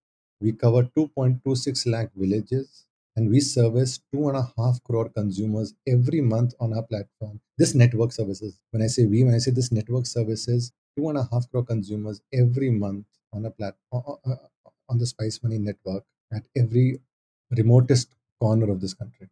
We 0.41 0.51
cover 0.53 0.83
2.26 0.95 1.85
lakh 1.88 2.12
villages 2.15 2.85
and 3.15 3.29
we 3.29 3.39
service 3.39 4.00
two 4.12 4.27
and 4.27 4.38
a 4.38 4.51
half 4.58 4.82
crore 4.84 5.10
consumers 5.10 5.74
every 5.88 6.22
month 6.22 6.53
on 6.60 6.74
our 6.74 6.84
platform. 6.84 7.39
This 7.58 7.75
network 7.75 8.12
services, 8.12 8.60
when 8.72 8.82
I 8.82 8.88
say 8.88 9.05
we, 9.05 9.24
when 9.24 9.36
I 9.36 9.38
say 9.38 9.51
this 9.51 9.72
network 9.72 10.05
services, 10.05 10.72
two 10.98 11.10
and 11.10 11.17
a 11.17 11.27
half 11.32 11.50
crore 11.51 11.65
consumers 11.65 12.22
every 12.34 12.70
month 12.70 13.05
on 13.34 13.46
a 13.46 13.51
platform 13.51 14.17
on 14.89 14.98
the 14.98 15.05
Spice 15.05 15.39
Money 15.43 15.60
network 15.60 16.03
at 16.34 16.43
every 16.55 17.00
remotest 17.55 18.15
corner 18.39 18.72
of 18.72 18.82
this 18.82 18.93
country. 18.93 19.29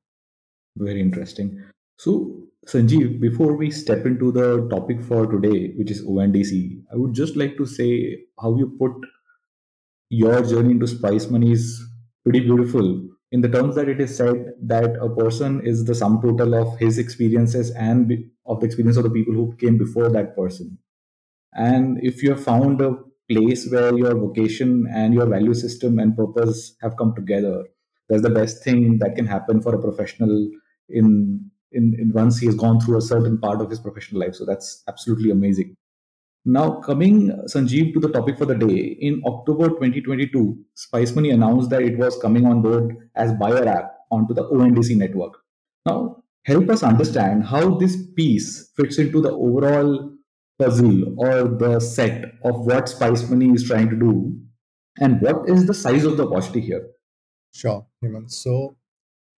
Very 0.78 1.02
interesting. 1.02 1.64
So, 1.98 2.48
Sanjeev, 2.68 3.20
before 3.20 3.56
we 3.56 3.72
step 3.72 4.06
into 4.06 4.32
the 4.32 4.68
topic 4.70 5.02
for 5.02 5.26
today, 5.26 5.74
which 5.76 5.92
is 5.92 6.04
ONDC, 6.04 6.84
I 6.92 6.96
would 6.96 7.14
just 7.14 7.36
like 7.36 7.58
to 7.58 7.66
say 7.66 8.26
how 8.40 8.56
you 8.56 8.76
put 8.80 8.94
your 10.10 10.42
journey 10.44 10.72
into 10.72 10.88
Spice 10.88 11.30
Money 11.30 11.52
is 11.52 11.84
pretty 12.24 12.42
beautiful 12.42 13.02
in 13.32 13.42
the 13.42 13.50
terms 13.50 13.76
that 13.76 13.88
it 13.88 14.02
is 14.02 14.16
said 14.16 14.54
that 14.62 14.98
a 15.02 15.10
person 15.10 15.62
is 15.66 15.86
the 15.86 15.96
sum 15.96 16.22
total 16.22 16.54
of 16.54 16.78
his 16.80 16.98
experiences 16.98 17.72
and 17.72 18.12
of 18.46 18.60
the 18.60 18.66
experience 18.66 18.98
of 18.98 19.04
the 19.04 19.10
people 19.10 19.34
who 19.34 19.56
came 19.56 19.78
before 19.78 20.10
that 20.10 20.36
person. 20.36 20.78
And 21.54 21.98
if 22.04 22.22
you 22.24 22.32
have 22.32 22.44
found 22.44 22.82
a 22.82 22.98
place 23.30 23.70
where 23.72 23.98
your 23.98 24.16
vocation 24.16 24.86
and 24.94 25.14
your 25.14 25.28
value 25.28 25.54
system 25.54 26.00
and 26.00 26.16
purpose 26.16 26.76
have 26.82 26.98
come 26.98 27.16
together, 27.16 27.64
that's 28.10 28.22
the 28.22 28.30
best 28.30 28.64
thing 28.64 29.00
that 29.00 29.16
can 29.16 29.26
happen 29.26 29.62
for 29.62 29.74
a 29.74 29.82
professional 29.82 30.50
in, 30.90 31.50
in, 31.72 31.96
in 31.98 32.12
once 32.14 32.40
he 32.40 32.48
has 32.48 32.56
gone 32.56 32.82
through 32.82 32.98
a 32.98 33.02
certain 33.02 33.38
part 33.38 33.62
of 33.62 33.70
his 33.70 33.80
professional 33.80 34.22
life. 34.22 34.36
So 34.36 34.46
that's 34.46 34.84
absolutely 34.90 35.32
amazing. 35.32 35.78
Now, 36.44 36.80
coming, 36.82 37.30
Sanjeev, 37.46 37.94
to 37.94 38.00
the 38.00 38.10
topic 38.10 38.38
for 38.38 38.46
the 38.46 38.56
day. 38.56 38.98
In 39.00 39.22
October 39.26 39.70
2022, 39.70 40.58
Spice 40.74 41.14
Money 41.14 41.30
announced 41.30 41.70
that 41.70 41.84
it 41.84 41.98
was 42.00 42.18
coming 42.18 42.46
on 42.46 42.62
board 42.64 43.10
as 43.16 43.32
buyer 43.34 43.68
app 43.68 43.92
onto 44.12 44.34
the 44.34 44.44
ONDC 44.50 44.98
network. 44.98 45.38
Now, 45.86 46.24
help 46.46 46.70
us 46.70 46.82
understand 46.82 47.44
how 47.46 47.78
this 47.78 47.96
piece 48.16 48.72
fits 48.76 48.98
into 48.98 49.22
the 49.22 49.32
overall 49.32 50.14
puzzle 50.58 51.14
or 51.20 51.48
the 51.48 51.80
set 51.80 52.26
of 52.44 52.66
what 52.66 52.90
Spice 52.90 53.30
Money 53.30 53.52
is 53.52 53.64
trying 53.64 53.90
to 53.90 53.96
do, 53.96 54.36
and 55.00 55.22
what 55.22 55.48
is 55.48 55.68
the 55.68 55.74
size 55.76 56.06
of 56.06 56.18
the 56.18 56.28
opportunity 56.28 56.62
here. 56.62 56.88
Sure, 57.54 57.86
Hemant. 58.04 58.32
So, 58.32 58.76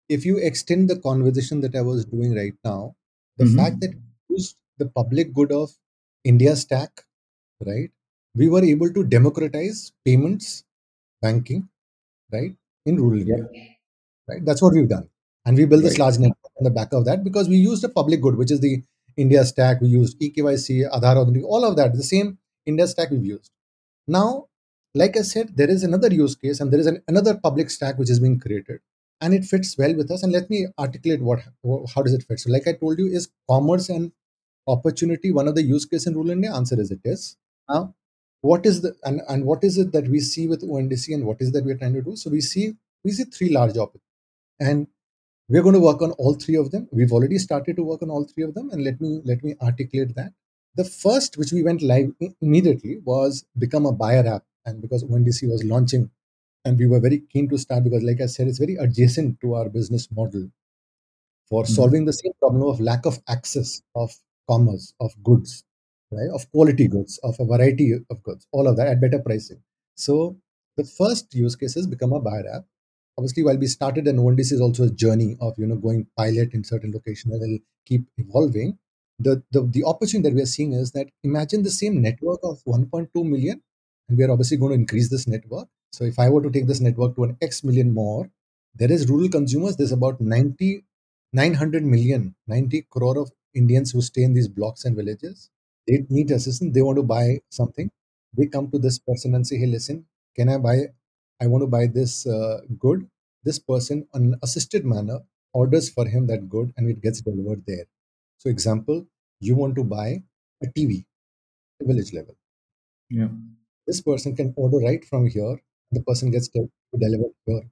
if 0.08 0.24
you 0.24 0.38
extend 0.38 0.88
the 0.88 0.98
conversation 1.00 1.60
that 1.62 1.74
I 1.74 1.82
was 1.82 2.04
doing 2.04 2.34
right 2.34 2.54
now, 2.64 2.94
the 3.38 3.44
Mhm. 3.44 3.56
fact 3.56 3.80
that 3.80 3.94
used 4.28 4.56
the 4.78 4.88
public 4.88 5.32
good 5.34 5.50
of 5.50 5.70
India 6.24 6.56
Stack, 6.56 7.04
right? 7.66 7.90
We 8.34 8.48
were 8.48 8.64
able 8.64 8.92
to 8.92 9.04
democratize 9.04 9.92
payments, 10.04 10.64
banking, 11.22 11.68
right, 12.32 12.54
in 12.86 12.96
rural 12.96 13.20
India, 13.20 13.48
right? 14.28 14.44
That's 14.44 14.62
what 14.62 14.74
we've 14.74 14.88
done, 14.88 15.08
and 15.44 15.56
we 15.56 15.64
built 15.64 15.82
this 15.82 15.98
large 15.98 16.18
network. 16.18 16.38
on 16.58 16.64
the 16.64 16.70
back 16.70 16.92
of 16.92 17.04
that 17.06 17.24
because 17.24 17.48
we 17.48 17.56
used 17.56 17.84
a 17.84 17.88
public 17.88 18.20
good, 18.20 18.36
which 18.36 18.50
is 18.50 18.60
the 18.60 18.82
India 19.16 19.44
stack. 19.44 19.80
We 19.80 19.88
used 19.88 20.18
eKYC, 20.20 20.90
Aadhaar, 20.90 21.42
all 21.44 21.64
of 21.64 21.76
that, 21.76 21.94
the 21.94 22.02
same 22.02 22.38
India 22.66 22.86
stack 22.86 23.10
we've 23.10 23.24
used. 23.24 23.50
Now, 24.06 24.48
like 24.94 25.16
I 25.16 25.22
said, 25.22 25.56
there 25.56 25.70
is 25.70 25.82
another 25.84 26.12
use 26.12 26.34
case 26.36 26.60
and 26.60 26.72
there 26.72 26.80
is 26.80 26.86
an, 26.86 27.02
another 27.08 27.34
public 27.36 27.70
stack 27.70 27.98
which 27.98 28.10
is 28.10 28.20
being 28.20 28.38
created 28.38 28.80
and 29.20 29.34
it 29.34 29.44
fits 29.44 29.76
well 29.78 29.94
with 29.96 30.10
us. 30.10 30.22
And 30.22 30.32
let 30.32 30.50
me 30.50 30.66
articulate 30.78 31.22
what 31.22 31.40
how 31.94 32.02
does 32.02 32.14
it 32.14 32.24
fit. 32.24 32.40
So, 32.40 32.50
like 32.50 32.68
I 32.68 32.72
told 32.74 32.98
you, 32.98 33.06
is 33.06 33.28
commerce 33.50 33.88
and 33.88 34.12
opportunity 34.66 35.32
one 35.32 35.48
of 35.48 35.54
the 35.54 35.62
use 35.62 35.84
case 35.84 36.06
in 36.06 36.14
rural 36.14 36.30
India? 36.30 36.54
Answer 36.54 36.80
is 36.80 36.90
it 36.90 37.00
is. 37.04 37.36
Now, 37.68 37.94
what 38.40 38.66
is 38.66 38.82
the 38.82 38.94
and, 39.04 39.20
and 39.28 39.44
what 39.44 39.62
is 39.64 39.78
it 39.78 39.92
that 39.92 40.08
we 40.08 40.20
see 40.20 40.48
with 40.48 40.62
ONDC 40.62 41.14
and 41.14 41.24
what 41.24 41.40
is 41.40 41.52
that 41.52 41.64
we're 41.64 41.78
trying 41.78 41.94
to 41.94 42.02
do? 42.02 42.16
So 42.16 42.30
we 42.30 42.40
see 42.40 42.74
we 43.04 43.12
see 43.12 43.24
three 43.24 43.50
large 43.50 43.76
opportunities. 43.76 44.00
And 44.60 44.86
we're 45.48 45.62
going 45.62 45.74
to 45.74 45.80
work 45.80 46.02
on 46.02 46.12
all 46.12 46.34
three 46.34 46.56
of 46.56 46.70
them. 46.70 46.88
We've 46.92 47.12
already 47.12 47.38
started 47.38 47.76
to 47.76 47.82
work 47.82 48.02
on 48.02 48.10
all 48.10 48.24
three 48.24 48.44
of 48.44 48.54
them, 48.54 48.70
and 48.70 48.84
let 48.84 49.00
me 49.00 49.20
let 49.24 49.42
me 49.42 49.54
articulate 49.60 50.14
that. 50.16 50.32
The 50.76 50.84
first, 50.84 51.36
which 51.36 51.52
we 51.52 51.62
went 51.62 51.82
live 51.82 52.12
immediately, 52.40 52.98
was 53.04 53.44
become 53.58 53.84
a 53.84 53.92
buyer 53.92 54.26
app, 54.26 54.44
and 54.64 54.80
because 54.80 55.04
ONDC 55.04 55.50
was 55.50 55.64
launching, 55.64 56.10
and 56.64 56.78
we 56.78 56.86
were 56.86 57.00
very 57.00 57.22
keen 57.32 57.48
to 57.50 57.58
start 57.58 57.84
because, 57.84 58.02
like 58.02 58.20
I 58.20 58.26
said, 58.26 58.48
it's 58.48 58.58
very 58.58 58.76
adjacent 58.76 59.40
to 59.40 59.54
our 59.54 59.68
business 59.68 60.08
model 60.10 60.48
for 61.48 61.64
mm-hmm. 61.64 61.72
solving 61.72 62.04
the 62.06 62.12
same 62.12 62.32
problem 62.38 62.62
of 62.62 62.80
lack 62.80 63.04
of 63.04 63.20
access 63.28 63.82
of 63.94 64.10
commerce 64.52 64.92
of 65.00 65.12
goods, 65.22 65.64
right? 66.10 66.30
Of 66.32 66.50
quality 66.50 66.88
goods, 66.88 67.18
of 67.22 67.36
a 67.40 67.44
variety 67.44 67.92
of 68.10 68.22
goods, 68.22 68.46
all 68.52 68.68
of 68.68 68.76
that 68.76 68.88
at 68.88 69.00
better 69.00 69.18
pricing. 69.18 69.62
So 69.94 70.36
the 70.76 70.84
first 70.84 71.34
use 71.34 71.56
case 71.56 71.76
is 71.76 71.86
become 71.86 72.12
a 72.12 72.20
buyer 72.20 72.44
app 72.56 72.64
obviously 73.18 73.42
while 73.42 73.58
we 73.58 73.66
started 73.66 74.06
and 74.08 74.18
ONDC 74.18 74.52
is 74.52 74.60
also 74.60 74.84
a 74.84 74.90
journey 74.90 75.36
of 75.40 75.54
you 75.58 75.66
know 75.66 75.76
going 75.76 76.06
pilot 76.16 76.54
in 76.54 76.64
certain 76.64 76.92
locations 76.92 77.34
and 77.34 77.42
it'll 77.42 77.64
keep 77.86 78.06
evolving 78.16 78.78
the, 79.18 79.42
the 79.52 79.62
the 79.62 79.84
opportunity 79.84 80.28
that 80.28 80.34
we 80.34 80.42
are 80.42 80.52
seeing 80.54 80.72
is 80.72 80.92
that 80.92 81.08
imagine 81.22 81.62
the 81.62 81.70
same 81.70 82.00
network 82.00 82.40
of 82.42 82.62
1.2 82.64 83.08
million 83.24 83.60
and 84.08 84.18
we 84.18 84.24
are 84.24 84.30
obviously 84.30 84.56
going 84.56 84.72
to 84.72 84.80
increase 84.80 85.10
this 85.10 85.26
network 85.26 85.68
so 85.92 86.04
if 86.04 86.18
i 86.18 86.28
were 86.28 86.42
to 86.42 86.50
take 86.50 86.66
this 86.66 86.80
network 86.80 87.14
to 87.16 87.24
an 87.24 87.36
x 87.42 87.62
million 87.64 87.92
more 87.92 88.30
there 88.74 88.90
is 88.90 89.08
rural 89.08 89.28
consumers 89.28 89.76
there's 89.76 89.92
about 89.92 90.20
90 90.20 90.84
900 91.32 91.84
million 91.84 92.34
90 92.46 92.86
crore 92.90 93.18
of 93.18 93.30
indians 93.54 93.90
who 93.92 94.02
stay 94.02 94.22
in 94.22 94.34
these 94.34 94.48
blocks 94.48 94.84
and 94.84 94.96
villages 94.96 95.50
they 95.86 96.04
need 96.08 96.30
assistance 96.30 96.72
they 96.74 96.82
want 96.82 96.96
to 96.96 97.02
buy 97.02 97.38
something 97.50 97.90
they 98.36 98.46
come 98.46 98.70
to 98.70 98.78
this 98.78 98.98
person 98.98 99.34
and 99.34 99.46
say 99.46 99.56
hey 99.56 99.66
listen 99.76 100.04
can 100.36 100.48
i 100.48 100.58
buy 100.58 100.76
I 101.42 101.46
want 101.48 101.62
to 101.62 101.66
buy 101.66 101.86
this 101.88 102.26
uh, 102.26 102.60
good. 102.78 103.08
This 103.44 103.58
person, 103.58 104.06
an 104.14 104.36
assisted 104.42 104.84
manner, 104.84 105.18
orders 105.52 105.90
for 105.90 106.06
him 106.06 106.28
that 106.28 106.48
good 106.48 106.72
and 106.76 106.88
it 106.88 107.00
gets 107.02 107.20
delivered 107.20 107.64
there. 107.66 107.86
So, 108.38 108.48
example, 108.48 109.06
you 109.40 109.56
want 109.56 109.74
to 109.76 109.84
buy 109.84 110.22
a 110.62 110.66
TV, 110.68 111.04
at 111.80 111.84
a 111.84 111.88
village 111.88 112.12
level. 112.12 112.36
Yeah. 113.10 113.28
This 113.86 114.00
person 114.00 114.36
can 114.36 114.54
order 114.56 114.78
right 114.78 115.04
from 115.04 115.26
here. 115.28 115.60
The 115.92 116.02
person 116.02 116.30
gets 116.30 116.48
delivered 116.48 117.34
here, 117.46 117.62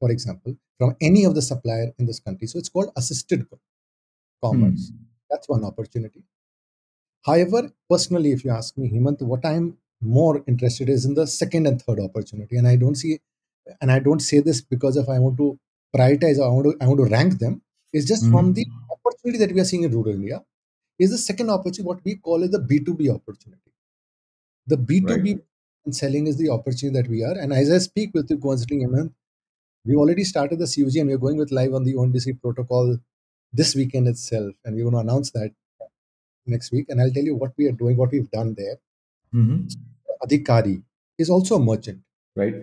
for 0.00 0.10
example, 0.10 0.56
from 0.78 0.96
any 1.00 1.24
of 1.24 1.34
the 1.34 1.42
supplier 1.42 1.92
in 1.98 2.06
this 2.06 2.20
country. 2.20 2.46
So, 2.46 2.58
it's 2.58 2.68
called 2.68 2.92
assisted 2.96 3.46
commerce. 4.42 4.92
Hmm. 4.92 5.05
That's 5.30 5.48
one 5.48 5.64
opportunity. 5.64 6.22
However, 7.24 7.70
personally, 7.90 8.32
if 8.32 8.44
you 8.44 8.50
ask 8.50 8.76
me, 8.78 8.90
Hemant, 8.90 9.20
what 9.22 9.44
I'm 9.44 9.78
more 10.00 10.42
interested 10.46 10.88
is 10.88 11.04
in 11.04 11.14
the 11.14 11.26
second 11.26 11.66
and 11.66 11.80
third 11.80 12.00
opportunity 12.00 12.56
and 12.56 12.68
i 12.68 12.76
don't 12.76 12.96
see 12.96 13.18
and 13.80 13.90
i 13.90 13.98
don't 13.98 14.20
say 14.20 14.40
this 14.40 14.60
because 14.60 14.96
if 14.96 15.08
i 15.08 15.18
want 15.18 15.36
to 15.36 15.58
prioritize 15.94 16.38
or 16.38 16.44
i 16.44 16.48
want 16.48 16.66
to 16.66 16.84
i 16.84 16.86
want 16.86 16.98
to 16.98 17.06
rank 17.06 17.38
them 17.38 17.62
it's 17.92 18.06
just 18.06 18.24
mm-hmm. 18.24 18.32
from 18.32 18.52
the 18.52 18.66
opportunity 18.90 19.38
that 19.38 19.54
we 19.54 19.60
are 19.60 19.64
seeing 19.64 19.84
in 19.84 19.90
rural 19.90 20.14
india 20.14 20.42
is 20.98 21.10
the 21.10 21.18
second 21.18 21.50
opportunity 21.50 21.82
what 21.82 22.04
we 22.04 22.14
call 22.16 22.42
is 22.42 22.50
the 22.50 22.58
b2b 22.58 23.14
opportunity 23.14 23.72
the 24.66 24.76
b2b 24.76 25.34
right. 25.34 25.94
selling 25.94 26.26
is 26.26 26.36
the 26.36 26.50
opportunity 26.50 27.00
that 27.00 27.08
we 27.08 27.24
are 27.24 27.36
and 27.38 27.52
as 27.52 27.70
i 27.70 27.78
speak 27.78 28.10
with 28.12 28.28
you 28.30 28.38
coincidentally 28.38 29.08
we 29.86 29.94
already 29.94 30.24
started 30.24 30.58
the 30.58 30.66
cug 30.66 30.96
and 30.96 31.08
we're 31.08 31.24
going 31.26 31.38
with 31.38 31.52
live 31.52 31.72
on 31.72 31.84
the 31.84 31.94
ondc 31.94 32.40
protocol 32.42 32.98
this 33.60 33.74
weekend 33.74 34.08
itself 34.08 34.52
and 34.64 34.76
we're 34.76 34.88
going 34.88 34.98
to 35.00 35.04
announce 35.06 35.30
that 35.32 35.50
next 36.54 36.72
week 36.72 36.86
and 36.88 37.00
i'll 37.00 37.14
tell 37.18 37.28
you 37.30 37.34
what 37.34 37.52
we 37.58 37.66
are 37.66 37.78
doing 37.82 37.96
what 37.96 38.12
we've 38.12 38.30
done 38.30 38.54
there 38.58 38.76
Mm-hmm. 39.34 39.66
Adhikari 40.24 40.82
is 41.18 41.30
also 41.30 41.56
a 41.56 41.60
merchant. 41.60 42.00
Right. 42.34 42.54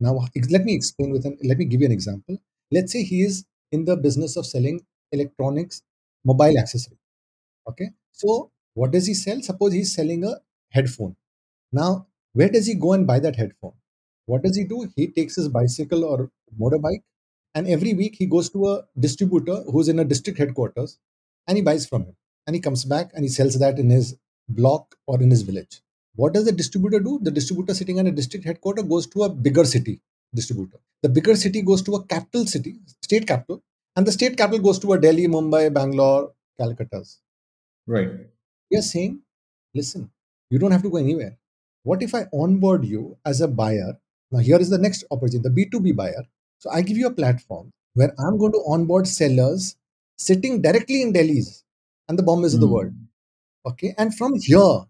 Now, 0.00 0.26
let 0.50 0.64
me 0.64 0.74
explain 0.74 1.10
with 1.10 1.24
an, 1.24 1.38
let 1.42 1.58
me 1.58 1.64
give 1.64 1.80
you 1.80 1.86
an 1.86 1.92
example. 1.92 2.38
Let's 2.70 2.92
say 2.92 3.02
he 3.02 3.22
is 3.22 3.44
in 3.72 3.84
the 3.84 3.96
business 3.96 4.36
of 4.36 4.46
selling 4.46 4.80
electronics, 5.12 5.82
mobile 6.24 6.58
accessory. 6.58 6.98
Okay. 7.68 7.90
So, 8.12 8.50
what 8.74 8.90
does 8.90 9.06
he 9.06 9.14
sell? 9.14 9.40
Suppose 9.42 9.72
he's 9.72 9.94
selling 9.94 10.24
a 10.24 10.36
headphone. 10.70 11.16
Now, 11.72 12.06
where 12.32 12.48
does 12.48 12.66
he 12.66 12.74
go 12.74 12.92
and 12.92 13.06
buy 13.06 13.18
that 13.20 13.36
headphone? 13.36 13.72
What 14.26 14.42
does 14.42 14.56
he 14.56 14.64
do? 14.64 14.88
He 14.94 15.08
takes 15.08 15.36
his 15.36 15.48
bicycle 15.48 16.04
or 16.04 16.30
motorbike, 16.60 17.02
and 17.58 17.66
every 17.74 17.92
week 18.00 18.14
he 18.16 18.26
goes 18.32 18.48
to 18.50 18.68
a 18.68 18.74
distributor 19.06 19.56
who's 19.72 19.88
in 19.88 19.98
a 19.98 20.04
district 20.04 20.38
headquarters 20.38 20.98
and 21.48 21.56
he 21.58 21.62
buys 21.62 21.86
from 21.86 22.02
him. 22.02 22.16
And 22.46 22.54
he 22.54 22.60
comes 22.66 22.84
back 22.84 23.10
and 23.14 23.24
he 23.24 23.28
sells 23.28 23.58
that 23.58 23.80
in 23.80 23.90
his 23.90 24.16
block 24.48 24.94
or 25.06 25.20
in 25.20 25.30
his 25.30 25.42
village. 25.42 25.80
What 26.14 26.34
does 26.34 26.44
the 26.44 26.52
distributor 26.52 27.00
do? 27.00 27.18
The 27.20 27.32
distributor 27.32 27.74
sitting 27.74 27.98
at 27.98 28.06
a 28.06 28.12
district 28.12 28.44
headquarter 28.44 28.82
goes 28.82 29.08
to 29.08 29.24
a 29.24 29.28
bigger 29.28 29.64
city 29.64 30.00
distributor. 30.34 30.78
The 31.02 31.08
bigger 31.08 31.34
city 31.34 31.62
goes 31.62 31.82
to 31.82 31.96
a 31.96 32.04
capital 32.04 32.46
city, 32.46 32.76
state 33.02 33.26
capital, 33.26 33.62
and 33.96 34.06
the 34.06 34.12
state 34.12 34.36
capital 34.36 34.60
goes 34.60 34.78
to 34.80 34.92
a 34.92 35.00
Delhi, 35.00 35.26
Mumbai, 35.26 35.74
Bangalore, 35.74 36.32
Calcutta's. 36.60 37.20
Right. 37.86 38.10
We 38.70 38.78
are 38.78 38.82
saying, 38.82 39.20
listen, 39.74 40.10
you 40.50 40.58
don't 40.60 40.70
have 40.70 40.82
to 40.82 40.90
go 40.90 40.98
anywhere. 40.98 41.36
What 41.82 42.02
if 42.02 42.14
I 42.14 42.26
onboard 42.32 42.84
you 42.84 43.16
as 43.24 43.40
a 43.40 43.48
buyer? 43.48 43.98
Now, 44.30 44.40
here 44.40 44.58
is 44.58 44.70
the 44.70 44.78
next 44.78 45.04
opportunity 45.10 45.48
the 45.48 45.66
B2B 45.66 45.96
buyer. 45.96 46.24
So, 46.58 46.70
I 46.70 46.82
give 46.82 46.96
you 46.96 47.06
a 47.06 47.12
platform 47.12 47.70
where 47.94 48.12
I'm 48.18 48.38
going 48.38 48.52
to 48.52 48.64
onboard 48.66 49.06
sellers 49.06 49.76
sitting 50.16 50.62
directly 50.62 51.02
in 51.02 51.12
Delhi's 51.12 51.64
and 52.08 52.18
the 52.18 52.22
Bombays 52.22 52.52
mm. 52.52 52.54
of 52.54 52.60
the 52.60 52.66
hmm. 52.66 52.72
world. 52.72 52.92
Okay. 53.66 53.94
And 53.98 54.16
from 54.16 54.34
here, 54.34 54.86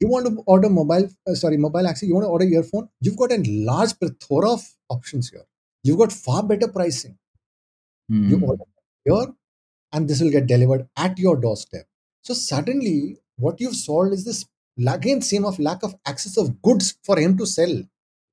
you 0.00 0.08
want 0.08 0.26
to 0.26 0.42
order 0.46 0.68
mobile 0.68 1.08
uh, 1.26 1.34
sorry 1.34 1.56
mobile 1.56 1.86
access 1.86 2.08
you 2.08 2.14
want 2.14 2.24
to 2.24 2.28
order 2.28 2.44
earphone 2.44 2.88
you've 3.00 3.16
got 3.16 3.32
a 3.32 3.42
large 3.70 3.98
plethora 3.98 4.50
of 4.52 4.62
options 4.90 5.30
here 5.30 5.46
you've 5.82 5.98
got 5.98 6.12
far 6.12 6.42
better 6.42 6.68
pricing 6.68 7.16
mm. 8.10 8.28
you 8.30 8.40
order 8.44 8.64
here 9.04 9.26
and 9.92 10.08
this 10.08 10.20
will 10.20 10.30
get 10.30 10.46
delivered 10.46 10.86
at 10.96 11.18
your 11.18 11.36
doorstep 11.36 11.86
so 12.22 12.34
suddenly 12.34 13.18
what 13.36 13.60
you've 13.60 13.76
solved 13.76 14.12
is 14.12 14.24
this 14.24 14.44
again 14.96 15.22
same 15.22 15.44
of 15.44 15.58
lack 15.58 15.82
of 15.82 15.94
access 16.06 16.36
of 16.36 16.60
goods 16.62 16.98
for 17.02 17.18
him 17.18 17.36
to 17.38 17.46
sell 17.46 17.76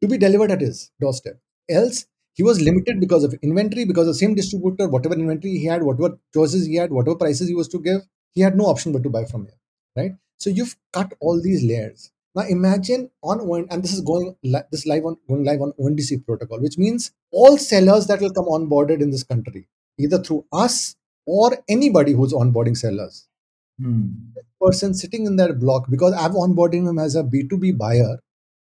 to 0.01 0.07
be 0.07 0.17
delivered 0.17 0.51
at 0.51 0.61
his 0.61 0.91
doorstep 0.99 1.39
else 1.69 2.05
he 2.35 2.43
was 2.43 2.61
limited 2.61 2.99
because 2.99 3.23
of 3.23 3.33
inventory 3.41 3.85
because 3.85 4.07
the 4.07 4.13
same 4.13 4.35
distributor 4.35 4.87
whatever 4.87 5.15
inventory 5.15 5.53
he 5.57 5.65
had 5.65 5.83
whatever 5.83 6.17
choices 6.33 6.65
he 6.65 6.75
had 6.75 6.91
whatever 6.91 7.15
prices 7.15 7.47
he 7.47 7.55
was 7.55 7.67
to 7.67 7.79
give 7.79 8.01
he 8.31 8.41
had 8.41 8.57
no 8.57 8.65
option 8.65 8.91
but 8.91 9.03
to 9.03 9.09
buy 9.09 9.25
from 9.25 9.45
here 9.45 9.59
right 10.03 10.15
so 10.43 10.49
you've 10.49 10.75
cut 10.91 11.13
all 11.21 11.41
these 11.41 11.63
layers. 11.63 12.11
Now 12.35 12.43
imagine 12.43 13.09
on 13.21 13.47
one, 13.47 13.65
and 13.69 13.81
this 13.81 13.93
is 13.93 14.01
going 14.01 14.35
this 14.71 14.85
live 14.85 15.05
on 15.05 15.15
going 15.29 15.45
live 15.45 15.61
on 15.61 15.71
ONDC 15.79 16.25
protocol, 16.25 16.59
which 16.59 16.77
means 16.77 17.11
all 17.31 17.57
sellers 17.57 18.07
that 18.07 18.19
will 18.19 18.33
come 18.33 18.45
onboarded 18.45 19.01
in 19.01 19.11
this 19.11 19.23
country, 19.23 19.67
either 19.97 20.17
through 20.17 20.45
us 20.51 20.95
or 21.25 21.63
anybody 21.69 22.11
who's 22.11 22.33
onboarding 22.33 22.75
sellers. 22.75 23.27
Hmm. 23.81 24.09
person 24.61 24.93
sitting 24.93 25.25
in 25.25 25.37
that 25.37 25.59
block, 25.59 25.89
because 25.89 26.13
I've 26.13 26.33
onboarding 26.33 26.89
him 26.89 26.99
as 26.99 27.15
a 27.15 27.23
B2B 27.23 27.77
buyer, 27.77 28.19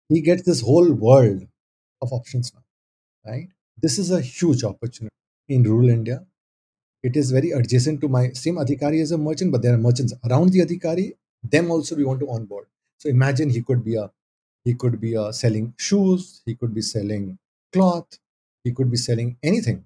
he 0.08 0.20
gets 0.20 0.42
this 0.42 0.60
whole 0.60 0.92
world 0.92 1.46
of 2.02 2.12
options 2.12 2.52
now. 2.52 2.64
Right? 3.30 3.48
This 3.80 3.98
is 3.98 4.10
a 4.10 4.20
huge 4.20 4.62
opportunity 4.64 5.14
in 5.48 5.62
rural 5.62 5.88
India. 5.88 6.24
It 7.02 7.16
is 7.16 7.30
very 7.32 7.52
adjacent 7.52 8.00
to 8.02 8.08
my 8.08 8.32
same 8.32 8.56
Adhikari 8.56 9.02
as 9.02 9.12
a 9.12 9.18
merchant, 9.18 9.52
but 9.52 9.62
there 9.62 9.74
are 9.74 9.78
merchants 9.78 10.14
around 10.28 10.50
the 10.52 10.60
Adhikari. 10.60 11.14
Them 11.42 11.70
also 11.70 11.96
we 11.96 12.04
want 12.04 12.20
to 12.20 12.30
onboard. 12.30 12.66
So 12.98 13.08
imagine 13.08 13.50
he 13.50 13.62
could 13.62 13.84
be 13.84 13.96
a 13.96 14.10
he 14.64 14.74
could 14.74 15.00
be 15.00 15.14
a 15.14 15.32
selling 15.32 15.74
shoes 15.78 16.42
he 16.46 16.54
could 16.54 16.74
be 16.74 16.82
selling 16.82 17.38
cloth 17.72 18.18
he 18.64 18.72
could 18.72 18.90
be 18.90 18.96
selling 18.98 19.36
anything. 19.42 19.84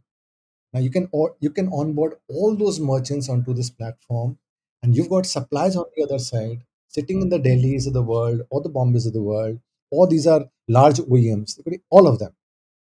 Now 0.73 0.81
you 0.81 0.91
can 0.91 1.09
or 1.13 1.37
you 1.41 1.51
can 1.51 1.69
onboard 1.73 2.17
all 2.29 2.57
those 2.57 2.81
merchants 2.81 3.29
onto 3.29 3.55
this 3.55 3.71
platform 3.71 4.39
and 4.83 4.97
you've 4.97 5.11
got 5.11 5.27
suppliers 5.27 5.77
on 5.77 5.87
the 5.97 6.05
other 6.05 6.19
side. 6.19 6.65
Sitting 6.89 7.23
in 7.23 7.29
the 7.31 7.39
delhis 7.41 7.87
of 7.87 7.95
the 7.95 8.03
world 8.03 8.43
or 8.51 8.61
the 8.63 8.69
bombays 8.71 9.07
of 9.07 9.13
the 9.15 9.23
world 9.23 9.61
or 9.91 10.07
these 10.07 10.27
are 10.27 10.51
large 10.69 10.99
oems 11.01 11.59
all 11.91 12.07
of 12.09 12.19
them 12.19 12.35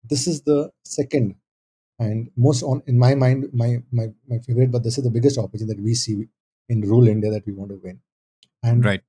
this 0.04 0.28
is 0.28 0.42
the 0.44 0.72
second 0.84 1.36
and 2.00 2.30
most 2.36 2.64
on 2.64 2.82
in 2.88 2.98
my 2.98 3.14
mind 3.16 3.48
my 3.54 3.78
my, 3.92 4.08
my 4.28 4.40
favorite 4.40 4.72
but 4.72 4.84
this 4.84 4.98
is 4.98 5.04
the 5.04 5.10
biggest 5.10 5.38
opportunity 5.38 5.74
that 5.74 5.84
we 5.84 5.94
see 5.94 6.28
in 6.70 6.82
rural 6.82 7.08
india 7.08 7.32
that 7.32 7.46
we 7.46 7.54
want 7.54 7.70
to 7.70 7.80
win 7.84 8.00
and 8.64 8.86
right. 8.86 9.02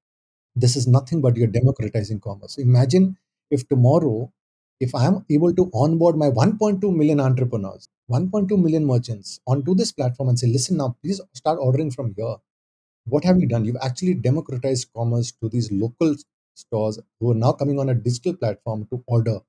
this 0.56 0.76
is 0.76 0.86
nothing 0.86 1.20
but 1.20 1.36
you're 1.36 1.46
democratizing 1.46 2.20
commerce. 2.20 2.58
Imagine 2.58 3.16
if 3.50 3.68
tomorrow, 3.68 4.32
if 4.80 4.94
I'm 4.94 5.24
able 5.30 5.54
to 5.54 5.70
onboard 5.74 6.16
my 6.16 6.28
1.2 6.28 6.94
million 6.94 7.20
entrepreneurs, 7.20 7.88
1.2 8.10 8.50
million 8.62 8.86
merchants 8.86 9.40
onto 9.46 9.74
this 9.74 9.92
platform 9.92 10.30
and 10.30 10.38
say, 10.38 10.48
listen 10.48 10.78
now, 10.78 10.96
please 11.02 11.20
start 11.34 11.58
ordering 11.60 11.90
from 11.90 12.14
here. 12.16 12.36
What 13.04 13.24
have 13.24 13.40
you 13.40 13.46
done? 13.46 13.64
You've 13.64 13.82
actually 13.82 14.14
democratized 14.14 14.88
commerce 14.96 15.32
to 15.42 15.48
these 15.48 15.70
local 15.72 16.14
stores 16.54 16.98
who 17.20 17.32
are 17.32 17.34
now 17.34 17.52
coming 17.52 17.78
on 17.78 17.88
a 17.88 17.94
digital 17.94 18.34
platform 18.34 18.86
to 18.90 19.02
order. 19.06 19.40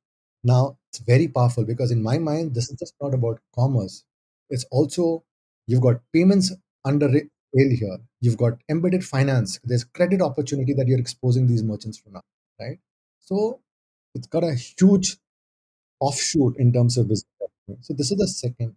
Now, 0.43 0.77
it's 0.89 1.00
very 1.00 1.27
powerful 1.27 1.65
because 1.65 1.91
in 1.91 2.03
my 2.03 2.17
mind, 2.17 2.53
this 2.53 2.69
is 2.69 2.77
just 2.77 2.93
not 3.01 3.13
about 3.13 3.39
commerce. 3.55 4.03
It's 4.50 4.65
also, 4.71 5.23
you've 5.67 5.81
got 5.81 6.01
payments 6.13 6.53
under 6.85 7.07
rail 7.07 7.23
here. 7.53 7.97
You've 8.21 8.38
got 8.38 8.59
embedded 8.69 9.05
finance. 9.05 9.59
There's 9.63 9.83
credit 9.83 10.21
opportunity 10.21 10.73
that 10.73 10.88
you're 10.88 11.00
exposing 11.00 11.47
these 11.47 11.63
merchants 11.63 11.97
for 11.97 12.09
now, 12.09 12.21
right? 12.59 12.79
So 13.19 13.62
it's 14.15 14.27
got 14.27 14.43
a 14.43 14.53
huge 14.55 15.17
offshoot 16.00 16.57
in 16.57 16.73
terms 16.73 16.97
of 16.97 17.07
business. 17.07 17.29
So 17.81 17.93
this 17.93 18.12
is 18.12 18.17
the 18.17 18.27
second. 18.27 18.75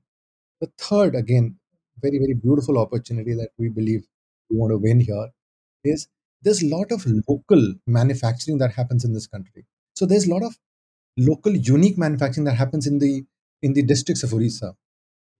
The 0.61 0.71
third, 0.79 1.15
again, 1.15 1.57
very, 2.03 2.19
very 2.19 2.35
beautiful 2.35 2.79
opportunity 2.79 3.35
that 3.35 3.51
we 3.59 3.69
believe 3.69 4.07
we 4.51 4.57
want 4.57 4.71
to 4.73 4.79
win 4.79 5.01
here 5.01 5.29
is 5.85 6.09
there's 6.43 6.63
a 6.63 6.69
lot 6.69 6.93
of 6.93 7.05
local 7.29 7.75
manufacturing 7.87 8.59
that 8.59 8.73
happens 8.73 9.05
in 9.05 9.13
this 9.13 9.27
country. 9.27 9.65
So 9.95 10.07
there's 10.07 10.27
a 10.27 10.33
lot 10.35 10.43
of 10.43 10.57
local 11.17 11.55
unique 11.57 11.99
manufacturing 11.99 12.45
that 12.45 12.55
happens 12.57 12.87
in 12.87 12.99
the 12.99 13.25
in 13.63 13.73
the 13.75 13.83
districts 13.83 14.23
of 14.23 14.33
Orissa, 14.35 14.77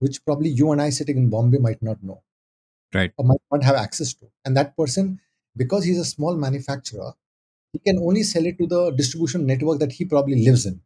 which 0.01 0.25
probably 0.25 0.51
you 0.51 0.73
and 0.73 0.83
I 0.83 0.91
sitting 0.91 1.17
in 1.19 1.31
Bombay 1.31 1.59
might 1.59 1.83
not 1.83 2.03
know. 2.03 2.23
Right. 2.95 3.13
Or 3.19 3.25
might 3.25 3.41
not 3.53 3.63
have 3.65 3.77
access 3.77 4.15
to. 4.15 4.27
And 4.45 4.57
that 4.57 4.77
person, 4.77 5.21
because 5.57 5.85
he's 5.85 5.99
a 5.99 6.05
small 6.05 6.37
manufacturer, 6.37 7.13
he 7.73 7.79
can 7.81 7.99
only 7.99 8.23
sell 8.23 8.47
it 8.47 8.59
to 8.59 8.67
the 8.67 8.91
distribution 8.93 9.47
network 9.47 9.81
that 9.81 9.93
he 9.93 10.05
probably 10.05 10.45
lives 10.45 10.67
in. 10.67 10.81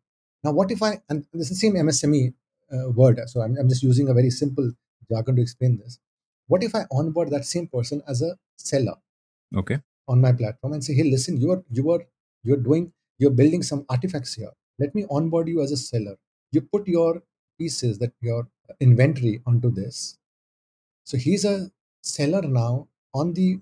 Now, 0.45 0.53
what 0.53 0.71
if 0.71 0.83
I, 0.83 1.01
and 1.09 1.27
this 1.33 1.51
is 1.51 1.51
the 1.51 1.55
same 1.57 1.75
MSME 1.75 2.35
uh, 2.73 2.91
word, 2.91 3.21
so 3.29 3.43
I'm, 3.43 3.57
I'm 3.59 3.69
just 3.69 3.83
using 3.83 4.09
a 4.09 4.15
very 4.15 4.31
simple 4.31 4.73
jargon 5.11 5.37
to 5.37 5.43
explain 5.43 5.79
this. 5.79 5.99
What 6.49 6.63
if 6.65 6.75
I 6.75 6.85
onboard 6.93 7.31
that 7.31 7.45
same 7.45 7.69
person 7.69 8.03
as 8.09 8.23
a 8.23 8.37
seller 8.57 8.97
Okay. 9.57 9.81
on 10.09 10.21
my 10.21 10.33
platform 10.33 10.73
and 10.75 10.85
say, 10.85 10.95
hey, 10.95 11.05
listen, 11.05 11.37
you 11.41 11.51
are, 11.53 11.63
you 11.71 11.91
are, 11.91 12.01
you're 12.43 12.57
doing, 12.57 12.93
you're 13.19 13.31
building 13.31 13.63
some 13.63 13.85
artifacts 13.89 14.35
here. 14.35 14.51
Let 14.81 14.95
me 14.95 15.05
onboard 15.11 15.49
you 15.49 15.61
as 15.63 15.73
a 15.73 15.77
seller. 15.77 16.17
You 16.53 16.63
put 16.63 16.89
your 16.89 17.23
pieces 17.59 17.99
that 17.99 18.13
your 18.23 18.49
inventory 18.81 19.43
onto 19.47 19.71
this. 19.71 20.19
So 21.05 21.19
he's 21.19 21.45
a 21.45 21.71
seller 22.03 22.43
now 22.43 22.89
on 23.15 23.35
the 23.35 23.61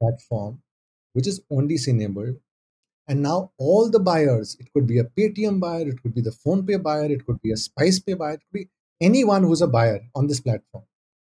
platform, 0.00 0.60
which 1.12 1.28
is 1.28 1.40
ONDC 1.52 1.88
enabled. 1.88 2.36
And 3.06 3.22
now 3.22 3.52
all 3.56 3.88
the 3.88 4.00
buyers, 4.00 4.56
it 4.60 4.72
could 4.74 4.86
be 4.86 4.98
a 4.98 5.04
Paytm 5.04 5.60
buyer, 5.60 5.88
it 5.88 6.02
could 6.02 6.14
be 6.14 6.20
the 6.20 6.36
PhonePe 6.44 6.82
buyer, 6.82 7.06
it 7.06 7.24
could 7.24 7.40
be 7.40 7.52
a 7.52 7.56
spice 7.56 7.98
pay 8.00 8.14
buyer, 8.14 8.34
it 8.34 8.40
could 8.40 8.58
be 8.60 8.68
anyone 9.00 9.44
who's 9.44 9.62
a 9.62 9.66
buyer 9.66 10.00
on 10.14 10.26
this 10.26 10.40
platform 10.40 10.84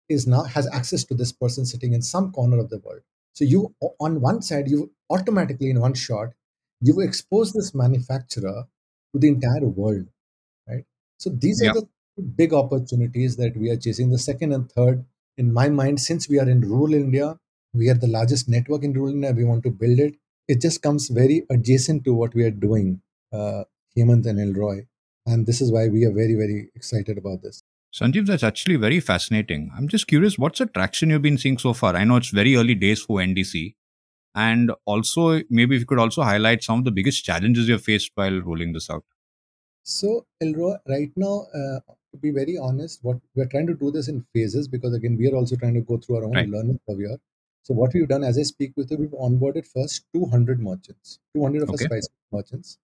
is 0.08 0.26
now 0.26 0.42
has 0.42 0.68
access 0.72 1.04
to 1.04 1.14
this 1.14 1.32
person 1.32 1.64
sitting 1.64 1.94
in 1.94 2.02
some 2.02 2.32
corner 2.32 2.58
of 2.58 2.68
the 2.68 2.78
world. 2.78 3.00
So 3.32 3.44
you 3.44 3.74
on 4.00 4.20
one 4.20 4.42
side, 4.42 4.68
you 4.68 4.90
automatically 5.08 5.70
in 5.70 5.80
one 5.80 5.94
shot, 5.94 6.30
you 6.80 7.00
expose 7.00 7.52
this 7.52 7.74
manufacturer 7.74 8.64
to 9.12 9.18
the 9.18 9.28
entire 9.28 9.66
world, 9.66 10.06
right? 10.68 10.84
So 11.18 11.30
these 11.30 11.62
Yeah. 11.62 11.70
are 11.70 11.74
the 11.74 12.22
big 12.36 12.52
opportunities 12.52 13.36
that 13.36 13.56
we 13.56 13.70
are 13.70 13.76
chasing. 13.76 14.10
The 14.10 14.18
second 14.18 14.52
and 14.52 14.70
third, 14.70 15.04
in 15.36 15.52
my 15.52 15.68
mind, 15.68 16.00
since 16.00 16.28
we 16.28 16.38
are 16.38 16.48
in 16.48 16.60
rural 16.60 16.94
India, 16.94 17.38
we 17.72 17.88
are 17.88 17.94
the 17.94 18.06
largest 18.08 18.48
network 18.48 18.82
in 18.84 18.92
rural 18.92 19.14
India. 19.14 19.32
We 19.32 19.44
want 19.44 19.62
to 19.64 19.70
build 19.70 19.98
it. 20.00 20.16
It 20.48 20.60
just 20.60 20.82
comes 20.82 21.08
very 21.08 21.46
adjacent 21.50 22.04
to 22.04 22.14
what 22.14 22.34
we 22.34 22.44
are 22.44 22.50
doing, 22.50 23.00
uh, 23.32 23.64
Hemant 23.96 24.26
and 24.26 24.40
Elroy, 24.40 24.86
and 25.26 25.46
this 25.46 25.60
is 25.60 25.70
why 25.72 25.88
we 25.88 26.04
are 26.04 26.12
very 26.12 26.34
very 26.34 26.70
excited 26.74 27.18
about 27.18 27.42
this. 27.42 27.62
Sanjeev, 27.92 28.26
that's 28.26 28.42
actually 28.42 28.76
very 28.76 29.00
fascinating. 29.00 29.70
I'm 29.76 29.88
just 29.88 30.06
curious, 30.06 30.38
what's 30.38 30.60
the 30.60 30.66
traction 30.66 31.10
you've 31.10 31.22
been 31.22 31.38
seeing 31.38 31.58
so 31.58 31.72
far? 31.72 31.96
I 31.96 32.04
know 32.04 32.16
it's 32.16 32.30
very 32.30 32.56
early 32.56 32.74
days 32.74 33.02
for 33.02 33.18
ONDC. 33.18 33.74
And 34.34 34.72
also, 34.84 35.40
maybe 35.50 35.74
if 35.76 35.80
you 35.80 35.86
could 35.86 35.98
also 35.98 36.22
highlight 36.22 36.62
some 36.62 36.78
of 36.78 36.84
the 36.84 36.90
biggest 36.92 37.24
challenges 37.24 37.68
you've 37.68 37.82
faced 37.82 38.12
while 38.14 38.40
rolling 38.40 38.72
this 38.72 38.88
out. 38.90 39.04
So, 39.82 40.26
Elroy, 40.40 40.76
right 40.88 41.10
now, 41.16 41.46
uh, 41.54 41.80
to 42.12 42.18
be 42.20 42.30
very 42.30 42.56
honest, 42.58 43.00
what 43.02 43.18
we're 43.34 43.46
trying 43.46 43.66
to 43.68 43.74
do 43.74 43.90
this 43.90 44.08
in 44.08 44.24
phases 44.32 44.68
because 44.68 44.94
again, 44.94 45.16
we 45.16 45.30
are 45.30 45.36
also 45.36 45.56
trying 45.56 45.74
to 45.74 45.80
go 45.80 45.96
through 45.96 46.16
our 46.16 46.24
own 46.24 46.32
Right. 46.34 46.48
learning 46.48 46.80
curve 46.88 46.98
here. 46.98 47.18
So, 47.62 47.74
what 47.74 47.92
we've 47.94 48.08
done 48.08 48.24
as 48.24 48.38
I 48.38 48.42
speak 48.42 48.72
with 48.76 48.90
you, 48.90 48.98
we've 48.98 49.10
onboarded 49.10 49.66
first 49.66 50.04
200 50.14 50.60
merchants, 50.60 51.18
200 51.34 51.62
of 51.62 51.70
Okay. 51.70 51.84
spice 51.86 52.08
merchants 52.32 52.78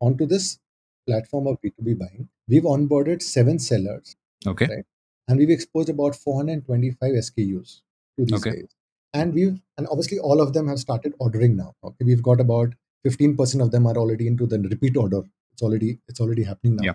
onto 0.00 0.26
this 0.26 0.58
platform 1.06 1.46
of 1.46 1.60
B2B 1.62 1.94
buying. 1.98 2.28
We've 2.48 2.62
onboarded 2.64 3.22
seven 3.22 3.58
sellers 3.58 4.16
Okay. 4.46 4.66
Right. 4.68 4.84
and 5.28 5.38
we've 5.38 5.50
exposed 5.50 5.88
about 5.88 6.16
425 6.16 7.14
SKUs 7.14 7.82
to 8.18 8.24
these 8.24 8.44
Okay. 8.46 8.60
guys. 8.60 8.74
And 9.12 9.34
we've 9.34 9.60
and 9.76 9.86
obviously 9.88 10.18
all 10.18 10.40
of 10.40 10.52
them 10.52 10.68
have 10.68 10.78
started 10.78 11.14
ordering 11.18 11.56
now. 11.56 11.74
Okay, 11.84 12.04
we've 12.04 12.22
got 12.22 12.40
about 12.40 12.74
15% 13.06 13.62
of 13.62 13.70
them 13.70 13.86
are 13.86 13.96
already 13.96 14.26
into 14.26 14.46
the 14.46 14.58
repeat 14.58 14.96
order. 14.96 15.22
It's 15.52 15.62
already 15.62 15.98
it's 16.08 16.20
already 16.20 16.44
happening 16.44 16.76
now. 16.76 16.84
Yeah. 16.84 16.94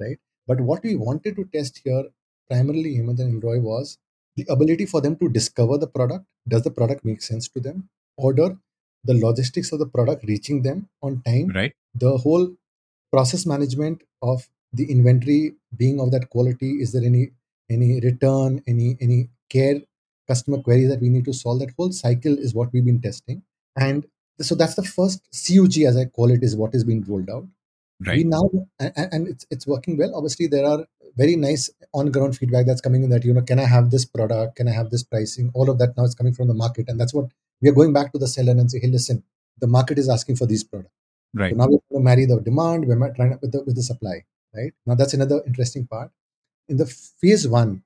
Right. 0.00 0.18
But 0.46 0.60
what 0.60 0.82
we 0.82 0.96
wanted 0.96 1.36
to 1.36 1.44
test 1.52 1.80
here, 1.84 2.04
primarily 2.50 2.96
Hemant 2.96 3.20
and 3.20 3.42
Roy, 3.42 3.60
was 3.60 3.98
the 4.36 4.46
ability 4.48 4.86
for 4.86 5.00
them 5.00 5.16
to 5.16 5.28
discover 5.28 5.78
the 5.78 5.86
product. 5.86 6.24
Does 6.48 6.62
the 6.62 6.70
product 6.70 7.04
make 7.04 7.22
sense 7.22 7.48
to 7.50 7.60
them? 7.60 7.88
Order 8.16 8.56
the 9.04 9.14
logistics 9.14 9.70
of 9.72 9.78
the 9.78 9.86
product 9.86 10.24
reaching 10.24 10.62
them 10.62 10.88
on 11.02 11.22
time 11.22 11.48
Right. 11.54 11.72
the 11.94 12.16
whole 12.18 12.46
process 13.12 13.46
management 13.46 14.02
of 14.22 14.48
the 14.72 14.90
inventory 14.90 15.54
being 15.76 16.00
of 16.00 16.10
that 16.10 16.30
quality 16.30 16.70
is 16.84 16.92
there 16.92 17.04
any 17.04 17.30
any 17.70 18.00
return 18.00 18.62
any 18.66 18.96
any 19.00 19.28
care 19.50 19.80
customer 20.28 20.58
query 20.62 20.86
that 20.86 21.00
we 21.00 21.08
need 21.08 21.24
to 21.24 21.32
solve 21.32 21.58
that 21.60 21.72
whole 21.78 21.92
cycle 21.92 22.36
is 22.38 22.54
what 22.54 22.72
we've 22.72 22.84
been 22.84 23.00
testing 23.00 23.42
and 23.76 24.06
so 24.40 24.54
that's 24.54 24.74
the 24.74 24.82
first 24.82 25.20
cug 25.46 25.76
as 25.90 25.96
i 25.96 26.04
call 26.04 26.30
it 26.30 26.42
is 26.42 26.56
what 26.56 26.74
is 26.74 26.84
being 26.84 27.02
rolled 27.08 27.30
out 27.30 27.46
Right. 28.06 28.18
we 28.18 28.24
now 28.24 28.50
and, 28.80 28.92
and 29.12 29.28
it's 29.28 29.46
it's 29.50 29.66
working 29.66 29.96
well 29.96 30.14
obviously 30.16 30.46
there 30.48 30.66
are 30.66 30.84
very 31.16 31.36
nice 31.36 31.70
on 31.94 32.10
ground 32.10 32.36
feedback 32.36 32.66
that's 32.66 32.80
coming 32.80 33.04
in 33.04 33.10
that 33.10 33.24
you 33.24 33.32
know 33.32 33.42
can 33.42 33.60
i 33.60 33.64
have 33.64 33.90
this 33.90 34.04
product 34.04 34.56
can 34.56 34.66
i 34.66 34.72
have 34.72 34.90
this 34.90 35.04
pricing 35.04 35.50
all 35.54 35.70
of 35.70 35.78
that 35.78 35.96
now 35.96 36.02
is 36.04 36.14
coming 36.14 36.34
from 36.34 36.48
the 36.48 36.54
market 36.54 36.88
and 36.88 36.98
that's 37.00 37.14
what 37.14 37.30
we 37.62 37.68
are 37.68 37.72
going 37.78 37.92
back 37.92 38.10
to 38.12 38.18
the 38.18 38.26
seller 38.26 38.50
and 38.50 38.68
say 38.70 38.80
hey 38.80 38.88
listen 38.88 39.22
the 39.60 39.68
market 39.68 39.96
is 39.96 40.08
asking 40.08 40.36
for 40.36 40.46
these 40.46 40.64
products 40.64 40.90
Right. 41.34 41.50
so 41.52 41.56
now 41.56 41.64
we're 41.66 41.78
going 41.90 42.00
to 42.02 42.04
marry 42.10 42.26
the 42.26 42.40
demand, 42.40 42.86
we're 42.86 43.12
trying 43.14 43.30
to, 43.32 43.38
with 43.42 43.50
the 43.52 43.62
with 43.64 43.74
the 43.74 43.82
supply, 43.82 44.24
right? 44.54 44.72
Now 44.86 44.94
that's 44.94 45.14
another 45.14 45.42
interesting 45.48 45.84
part. 45.84 46.12
In 46.68 46.76
the 46.76 46.86
phase 46.86 47.48
one 47.48 47.82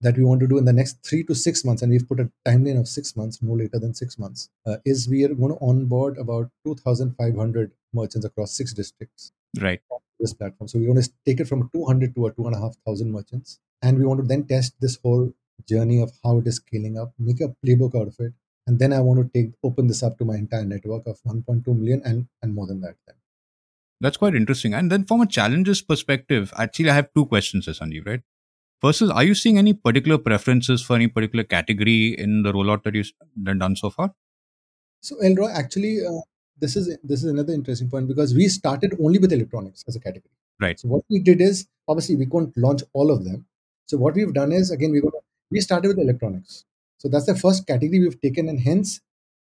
that 0.00 0.16
we 0.16 0.24
want 0.24 0.40
to 0.40 0.46
do 0.46 0.58
in 0.58 0.64
the 0.64 0.72
next 0.72 0.98
three 1.04 1.24
to 1.24 1.34
six 1.34 1.64
months, 1.64 1.82
and 1.82 1.90
we've 1.90 2.08
put 2.08 2.20
a 2.20 2.30
timeline 2.46 2.78
of 2.78 2.86
six 2.88 3.16
months, 3.16 3.42
no 3.42 3.54
later 3.54 3.78
than 3.78 3.94
six 3.94 4.18
months, 4.18 4.48
uh, 4.66 4.76
is 4.84 5.08
we 5.08 5.24
are 5.24 5.34
going 5.34 5.52
to 5.52 5.58
onboard 5.60 6.18
about 6.18 6.50
2,500 6.64 7.72
merchants 7.92 8.24
across 8.26 8.52
six 8.52 8.72
districts 8.72 9.32
Right. 9.60 9.80
this 10.20 10.34
platform. 10.34 10.68
So 10.68 10.78
we 10.78 10.86
want 10.86 11.02
to 11.02 11.10
take 11.26 11.40
it 11.40 11.48
from 11.48 11.68
200 11.74 12.14
to 12.14 12.26
a 12.26 12.32
two 12.32 12.46
and 12.46 12.54
a 12.54 12.60
half 12.60 12.76
thousand 12.86 13.10
merchants, 13.12 13.58
and 13.82 13.98
we 13.98 14.04
want 14.04 14.20
to 14.20 14.26
then 14.26 14.44
test 14.44 14.74
this 14.80 14.98
whole 15.02 15.32
journey 15.68 16.00
of 16.02 16.12
how 16.22 16.38
it 16.38 16.46
is 16.46 16.56
scaling 16.56 16.98
up, 16.98 17.12
make 17.18 17.40
a 17.40 17.54
playbook 17.64 17.94
out 18.00 18.08
of 18.08 18.16
it, 18.20 18.32
and 18.66 18.78
then 18.78 18.92
I 18.92 19.00
want 19.00 19.20
to 19.20 19.28
take 19.38 19.52
open 19.64 19.86
this 19.88 20.02
up 20.02 20.18
to 20.18 20.24
my 20.24 20.36
entire 20.36 20.64
network 20.64 21.06
of 21.06 21.18
1.2 21.26 21.66
million 21.76 22.02
and 22.04 22.28
and 22.42 22.54
more 22.54 22.66
than 22.66 22.80
that. 22.82 22.96
Then. 23.06 23.16
That's 24.00 24.16
quite 24.16 24.34
interesting. 24.36 24.74
And 24.74 24.92
then 24.92 25.04
from 25.04 25.20
a 25.22 25.26
challenges 25.26 25.82
perspective, 25.82 26.52
actually, 26.56 26.90
I 26.90 26.94
have 26.94 27.12
two 27.14 27.26
questions, 27.26 27.66
Sanjeev, 27.66 28.06
right? 28.06 28.20
First 28.80 29.02
is, 29.02 29.10
are 29.10 29.24
you 29.24 29.34
seeing 29.34 29.58
any 29.58 29.72
particular 29.72 30.18
preferences 30.18 30.82
for 30.82 30.94
any 30.94 31.08
particular 31.08 31.42
category 31.42 32.14
in 32.16 32.42
the 32.42 32.52
rollout 32.52 32.84
that 32.84 32.94
you've 32.94 33.12
done 33.42 33.74
so 33.74 33.90
far? 33.90 34.14
So 35.00 35.16
Elroy, 35.20 35.50
actually, 35.50 35.98
uh, 36.06 36.20
this 36.60 36.76
is 36.76 36.96
this 37.02 37.24
is 37.24 37.30
another 37.30 37.52
interesting 37.52 37.90
point 37.90 38.08
because 38.08 38.34
we 38.34 38.48
started 38.48 38.96
only 39.00 39.18
with 39.18 39.32
electronics 39.32 39.84
as 39.88 39.96
a 39.96 40.00
category. 40.00 40.30
Right. 40.60 40.78
So 40.78 40.88
what 40.88 41.04
we 41.08 41.20
did 41.20 41.40
is 41.40 41.66
obviously 41.86 42.16
we 42.16 42.26
couldn't 42.26 42.56
launch 42.56 42.82
all 42.92 43.10
of 43.10 43.24
them. 43.24 43.46
So 43.86 43.96
what 43.96 44.14
we've 44.14 44.32
done 44.32 44.52
is 44.52 44.70
again 44.70 44.90
we 44.92 45.02
we 45.50 45.60
started 45.60 45.88
with 45.88 45.98
electronics. 45.98 46.64
So 46.98 47.08
that's 47.08 47.26
the 47.26 47.36
first 47.36 47.66
category 47.66 48.00
we've 48.00 48.20
taken, 48.20 48.48
and 48.48 48.60
hence 48.60 49.00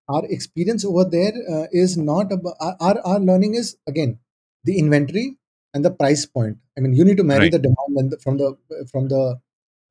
our 0.08 0.24
experience 0.26 0.86
over 0.86 1.04
there 1.04 1.34
uh, 1.50 1.66
is 1.72 1.98
not 1.98 2.32
about 2.32 2.56
our, 2.60 2.76
our 2.80 3.00
our 3.06 3.20
learning 3.20 3.56
is 3.56 3.78
again 3.88 4.20
the 4.64 4.78
inventory 4.78 5.39
and 5.74 5.86
the 5.86 5.92
price 5.92 6.26
point. 6.26 6.58
I 6.78 6.82
mean, 6.82 6.94
you 6.94 7.04
need 7.06 7.18
to 7.18 7.24
marry 7.24 7.48
Right. 7.48 7.52
the 7.52 7.60
demand 7.60 7.94
and 7.98 8.12
the, 8.12 8.18
from 8.20 8.38
the 8.38 8.58
from 8.92 9.08
the 9.10 9.40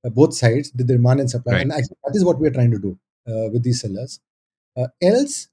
uh, 0.05 0.11
both 0.11 0.35
sides, 0.35 0.71
the 0.73 0.85
demand 0.85 1.21
and 1.21 1.31
supply, 1.31 1.55
Right. 1.55 1.63
and 1.63 1.73
actually 1.73 1.97
that 2.05 2.17
is 2.17 2.25
what 2.25 2.39
we 2.41 2.49
are 2.49 2.53
trying 2.59 2.71
to 2.73 2.79
do 2.79 2.99
uh, 3.29 3.49
with 3.53 3.63
these 3.63 3.81
sellers. 3.81 4.21
Uh, 4.77 4.89
else, 5.03 5.49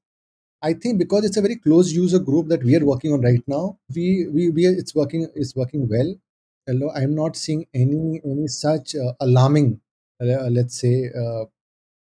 I 0.61 0.73
think 0.73 0.99
because 0.99 1.25
it's 1.25 1.37
a 1.37 1.41
very 1.41 1.57
close 1.57 1.91
user 1.93 2.19
group 2.19 2.47
that 2.49 2.63
we 2.63 2.75
are 2.75 2.85
working 2.85 3.13
on 3.13 3.21
right 3.21 3.43
now, 3.47 3.79
we 3.95 4.27
we, 4.27 4.49
we 4.49 4.67
are, 4.67 4.73
it's 4.73 4.95
working 4.95 5.27
it's 5.35 5.55
working 5.55 5.87
well. 5.89 6.15
Hello, 6.67 6.91
I'm 6.95 7.15
not 7.15 7.35
seeing 7.35 7.65
any 7.73 8.21
any 8.25 8.47
such 8.47 8.95
uh, 8.95 9.13
alarming, 9.21 9.81
uh, 10.21 10.49
let's 10.49 10.79
say, 10.79 11.09
uh, 11.23 11.45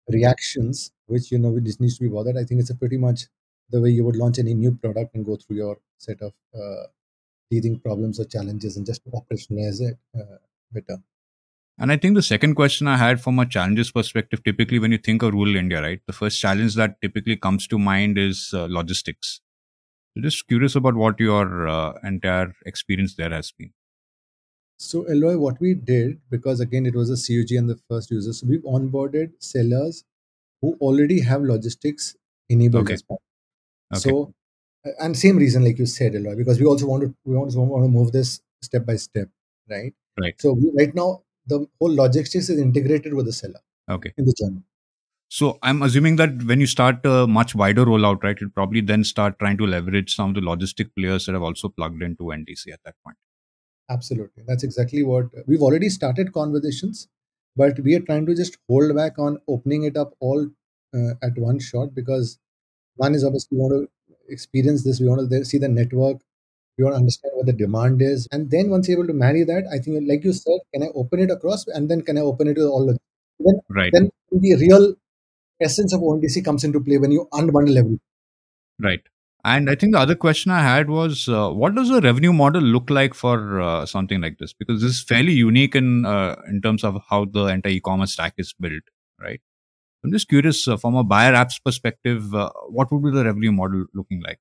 reactions 0.08 0.92
which 1.06 1.30
you 1.32 1.38
know 1.38 1.50
which 1.50 1.80
needs 1.80 1.98
to 1.98 2.04
be 2.04 2.08
bothered. 2.10 2.36
I 2.36 2.44
think 2.44 2.60
it's 2.60 2.70
a 2.70 2.74
pretty 2.74 2.96
much 2.98 3.26
the 3.70 3.80
way 3.80 3.90
you 3.90 4.04
would 4.04 4.16
launch 4.16 4.38
any 4.38 4.54
new 4.54 4.72
product 4.72 5.14
and 5.14 5.24
go 5.24 5.36
through 5.36 5.56
your 5.56 5.78
set 5.98 6.20
of 6.22 6.32
uh, 6.54 6.84
teething 7.50 7.78
problems 7.80 8.20
or 8.20 8.24
challenges 8.24 8.76
and 8.76 8.86
just 8.86 9.02
operationalize 9.10 9.80
it 9.80 9.98
uh, 10.18 10.36
better. 10.72 10.98
And 11.78 11.90
I 11.90 11.96
think 11.96 12.14
the 12.14 12.22
second 12.22 12.54
question 12.54 12.86
I 12.86 12.96
had 12.96 13.20
from 13.20 13.38
a 13.38 13.46
challenges 13.46 13.90
perspective, 13.90 14.44
typically 14.44 14.78
when 14.78 14.92
you 14.92 14.98
think 14.98 15.22
of 15.22 15.32
rural 15.32 15.56
India, 15.56 15.82
right, 15.82 16.00
the 16.06 16.12
first 16.12 16.40
challenge 16.40 16.76
that 16.76 17.00
typically 17.00 17.36
comes 17.36 17.66
to 17.68 17.78
mind 17.78 18.16
is 18.16 18.50
uh, 18.54 18.66
logistics. 18.70 19.40
So 20.16 20.22
just 20.22 20.46
curious 20.46 20.76
about 20.76 20.94
what 20.94 21.18
your 21.18 21.66
uh, 21.66 21.94
entire 22.04 22.54
experience 22.64 23.16
there 23.16 23.30
has 23.30 23.50
been. 23.50 23.72
So 24.76 25.04
Elroy, 25.04 25.36
what 25.38 25.60
we 25.60 25.74
did, 25.74 26.20
because 26.30 26.60
again 26.60 26.86
it 26.86 26.94
was 26.94 27.10
a 27.10 27.16
CUG 27.16 27.52
and 27.56 27.68
the 27.68 27.78
first 27.88 28.10
user, 28.10 28.32
so 28.32 28.46
we've 28.48 28.62
onboarded 28.62 29.32
sellers 29.38 30.04
who 30.60 30.76
already 30.80 31.20
have 31.20 31.42
logistics 31.42 32.16
enabled 32.48 32.84
Okay. 32.84 32.94
as 32.94 33.02
part. 33.02 33.20
Okay. 33.92 34.00
So 34.00 34.34
and 35.00 35.16
same 35.16 35.36
reason 35.36 35.64
like 35.64 35.78
you 35.78 35.86
said, 35.86 36.14
Elroy, 36.14 36.36
because 36.36 36.60
we 36.60 36.66
also 36.66 36.86
want 36.86 37.02
to 37.02 37.14
we 37.24 37.36
also 37.36 37.60
want 37.60 37.84
to 37.84 37.88
move 37.88 38.12
this 38.12 38.40
step 38.62 38.86
by 38.86 38.96
step, 38.96 39.28
right? 39.70 39.94
Right. 40.20 40.34
So 40.40 40.52
we, 40.52 40.70
right 40.76 40.94
now 40.94 41.22
the 41.46 41.66
whole 41.80 41.94
logistics 41.94 42.48
is 42.48 42.58
integrated 42.58 43.14
with 43.14 43.26
the 43.26 43.32
seller 43.32 43.60
Okay. 43.90 44.12
in 44.16 44.24
the 44.24 44.34
journey. 44.38 44.62
So 45.28 45.58
I'm 45.62 45.82
assuming 45.82 46.16
that 46.16 46.42
when 46.44 46.60
you 46.60 46.66
start 46.66 47.04
a 47.04 47.26
much 47.26 47.54
wider 47.54 47.84
rollout, 47.84 48.22
right, 48.22 48.36
you'll 48.40 48.50
probably 48.50 48.80
then 48.80 49.04
start 49.04 49.38
trying 49.38 49.58
to 49.58 49.66
leverage 49.66 50.14
some 50.14 50.30
of 50.30 50.34
the 50.36 50.40
logistic 50.40 50.90
players 50.96 51.26
that 51.26 51.32
have 51.32 51.42
also 51.42 51.68
plugged 51.68 52.02
into 52.02 52.24
ONDC 52.24 52.72
at 52.72 52.80
that 52.84 52.94
point. 53.04 53.16
Absolutely. 53.90 54.44
That's 54.46 54.62
exactly 54.62 55.02
what 55.02 55.26
we've 55.46 55.60
already 55.60 55.88
started 55.88 56.32
conversations, 56.32 57.08
but 57.56 57.78
we 57.80 57.94
are 57.94 58.00
trying 58.00 58.26
to 58.26 58.34
just 58.34 58.58
hold 58.68 58.94
back 58.94 59.18
on 59.18 59.38
opening 59.48 59.84
it 59.84 59.96
up 59.96 60.14
all 60.20 60.48
uh, 60.94 61.14
at 61.22 61.36
one 61.36 61.58
shot 61.58 61.94
because 61.94 62.38
one 62.96 63.14
is 63.14 63.24
obviously 63.24 63.58
want 63.58 63.72
to 63.72 63.90
experience 64.28 64.84
this, 64.84 65.00
we 65.00 65.08
want 65.08 65.30
to 65.30 65.44
see 65.44 65.58
the 65.58 65.68
network, 65.68 66.18
we 66.78 66.84
want 66.84 66.94
to 66.94 66.98
understand 66.98 67.32
what 67.36 67.46
the 67.46 67.52
demand 67.52 68.02
is. 68.02 68.28
And 68.32 68.50
then 68.50 68.70
once 68.70 68.88
you're 68.88 68.98
able 68.98 69.08
to 69.08 69.14
marry 69.14 69.44
that, 69.44 69.64
I 69.72 69.78
think, 69.78 70.04
like 70.08 70.24
you 70.24 70.32
said, 70.32 70.58
can 70.72 70.82
I 70.82 70.88
open 70.94 71.20
it 71.20 71.30
across 71.30 71.66
and 71.68 71.88
then 71.88 72.02
can 72.02 72.18
I 72.18 72.22
open 72.22 72.48
it 72.48 72.54
to 72.54 72.66
all 72.66 72.86
the 72.86 72.98
then, 73.40 73.60
Right. 73.68 73.92
then 73.92 74.10
the 74.30 74.54
real 74.56 74.94
essence 75.60 75.92
of 75.92 76.00
ONDC 76.00 76.44
comes 76.44 76.64
into 76.64 76.80
play 76.80 76.98
when 76.98 77.10
you 77.10 77.28
unbundle 77.32 77.76
everything. 77.76 78.00
Right. 78.80 79.00
And 79.44 79.68
I 79.68 79.74
think 79.74 79.92
the 79.92 79.98
other 79.98 80.14
question 80.14 80.50
I 80.50 80.62
had 80.62 80.88
was, 80.88 81.28
uh, 81.28 81.50
what 81.50 81.74
does 81.74 81.90
a 81.90 82.00
revenue 82.00 82.32
model 82.32 82.62
look 82.62 82.88
like 82.88 83.12
for 83.12 83.60
uh, 83.60 83.84
something 83.84 84.20
like 84.20 84.38
this? 84.38 84.54
Because 84.54 84.80
this 84.80 84.92
is 84.92 85.02
fairly 85.02 85.32
unique 85.32 85.74
in 85.74 86.06
uh, 86.06 86.36
in 86.48 86.62
terms 86.62 86.82
of 86.82 87.02
how 87.10 87.26
the 87.26 87.46
entire 87.46 87.72
e-commerce 87.72 88.12
stack 88.12 88.34
is 88.38 88.54
built, 88.58 88.82
right? 89.20 89.40
I'm 90.04 90.12
just 90.12 90.28
curious 90.28 90.68
uh, 90.68 90.76
from 90.76 90.96
a 90.96 91.02
buyer 91.02 91.32
apps 91.32 91.62
perspective, 91.64 92.34
uh, 92.34 92.50
what 92.68 92.92
would 92.92 93.02
be 93.02 93.10
the 93.10 93.24
revenue 93.24 93.52
model 93.52 93.86
looking 93.94 94.22
like? 94.22 94.38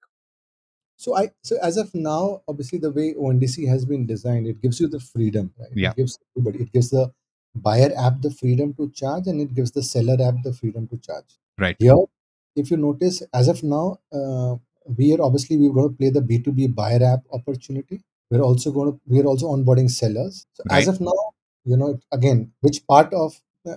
So 0.98 1.16
I 1.18 1.32
so 1.42 1.58
as 1.62 1.78
of 1.78 1.94
now, 1.96 2.42
obviously 2.48 2.80
the 2.80 2.92
way 2.92 3.14
ONDC 3.14 3.68
has 3.68 3.86
been 3.86 4.06
designed, 4.06 4.48
it 4.48 4.62
gives 4.62 4.80
you 4.80 4.88
the 4.88 5.00
freedom, 5.00 5.54
right? 5.60 5.70
Yeah. 5.74 5.92
It 5.92 5.98
gives 5.98 6.20
everybody, 6.36 6.64
it 6.64 6.74
gives 6.74 6.90
the 6.90 7.12
buyer 7.56 7.92
app 7.98 8.22
the 8.22 8.32
freedom 8.32 8.74
to 8.76 8.90
charge, 8.92 9.28
and 9.28 9.40
it 9.42 9.54
gives 9.54 9.72
the 9.72 9.84
seller 9.84 10.18
app 10.22 10.36
the 10.44 10.54
freedom 10.54 10.88
to 10.90 10.98
charge. 10.98 11.40
Right. 11.58 11.76
Here, 11.80 11.96
if 12.56 12.70
you 12.70 12.78
notice, 12.78 13.24
as 13.34 13.48
of 13.48 13.64
now, 13.64 14.00
uh, 14.12 14.56
we 14.98 15.14
are 15.14 15.22
obviously 15.22 15.58
we're 15.58 15.74
going 15.74 15.90
to 15.90 15.96
play 15.96 16.10
the 16.10 16.22
B 16.22 16.40
two 16.40 16.52
B 16.52 16.68
buyer 16.68 17.04
app 17.04 17.22
opportunity. 17.32 18.02
We're 18.30 18.42
also 18.42 18.72
going 18.72 18.94
to 18.94 19.00
we're 19.08 19.26
also 19.26 19.48
onboarding 19.48 19.90
sellers. 19.90 20.46
So 20.54 20.64
as 20.70 20.88
of 20.88 21.00
now, 21.00 21.14
you 21.64 21.78
know, 21.78 22.00
again, 22.12 22.52
which 22.62 22.86
part 22.88 23.14
of 23.14 23.34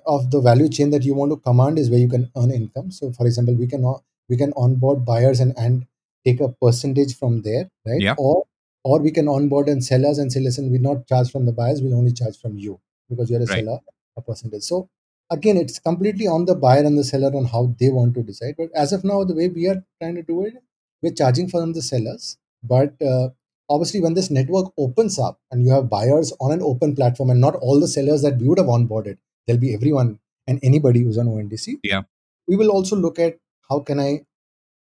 of 0.06 0.30
the 0.30 0.40
value 0.40 0.68
chain 0.68 0.90
that 0.90 1.04
you 1.04 1.14
want 1.14 1.30
to 1.32 1.36
command 1.36 1.78
is 1.78 1.90
where 1.90 1.98
you 2.00 2.08
can 2.08 2.30
earn 2.36 2.50
income. 2.50 2.90
So, 2.90 3.12
for 3.12 3.26
example, 3.26 3.54
we 3.54 3.66
can 3.66 3.84
we 4.28 4.36
can 4.36 4.52
onboard 4.56 5.04
buyers 5.04 5.40
and 5.40 5.54
and 5.56 5.86
take 6.24 6.40
a 6.40 6.48
percentage 6.48 7.16
from 7.16 7.42
there, 7.42 7.68
right? 7.86 8.00
Yeah. 8.00 8.14
Or 8.18 8.44
or 8.84 9.00
we 9.00 9.10
can 9.10 9.28
onboard 9.28 9.68
and 9.68 9.84
sellers 9.84 10.18
and 10.18 10.32
say, 10.32 10.40
listen, 10.40 10.70
we 10.70 10.78
not 10.78 11.06
charge 11.06 11.30
from 11.30 11.46
the 11.46 11.52
buyers, 11.52 11.82
we'll 11.82 11.98
only 11.98 12.12
charge 12.12 12.38
from 12.40 12.56
you 12.56 12.80
because 13.08 13.30
you're 13.30 13.42
a 13.42 13.46
Right. 13.46 13.64
seller 13.64 13.80
a 14.16 14.22
percentage. 14.22 14.62
So 14.62 14.88
again, 15.30 15.56
it's 15.56 15.78
completely 15.78 16.26
on 16.26 16.44
the 16.46 16.54
buyer 16.54 16.84
and 16.84 16.98
the 16.98 17.04
seller 17.04 17.34
on 17.36 17.44
how 17.46 17.74
they 17.78 17.88
want 17.90 18.14
to 18.14 18.22
decide. 18.22 18.54
But 18.56 18.70
as 18.74 18.92
of 18.92 19.04
now, 19.04 19.24
the 19.24 19.34
way 19.34 19.48
we 19.48 19.68
are 19.68 19.84
trying 20.00 20.14
to 20.16 20.22
do 20.22 20.44
it, 20.46 20.54
we're 21.02 21.12
charging 21.12 21.48
from 21.48 21.72
the 21.72 21.82
sellers. 21.82 22.38
But 22.62 23.00
uh, 23.02 23.30
obviously, 23.68 24.00
when 24.00 24.14
this 24.14 24.30
network 24.30 24.72
opens 24.78 25.18
up 25.18 25.40
and 25.50 25.62
you 25.64 25.70
have 25.72 25.90
buyers 25.90 26.32
on 26.40 26.52
an 26.52 26.62
open 26.62 26.94
platform 26.96 27.30
and 27.30 27.40
not 27.40 27.56
all 27.56 27.78
the 27.80 27.88
sellers 27.88 28.22
that 28.22 28.38
we 28.38 28.48
would 28.48 28.58
have 28.58 28.66
onboarded, 28.68 29.18
there'll 29.46 29.60
be 29.60 29.74
everyone 29.74 30.18
and 30.46 30.58
anybody 30.62 31.02
who's 31.02 31.18
on 31.18 31.26
ONDC. 31.26 31.76
Yeah. 31.82 32.02
We 32.46 32.56
will 32.56 32.70
also 32.70 32.96
look 32.96 33.18
at 33.18 33.36
how 33.68 33.80
can 33.80 33.98
I, 34.00 34.20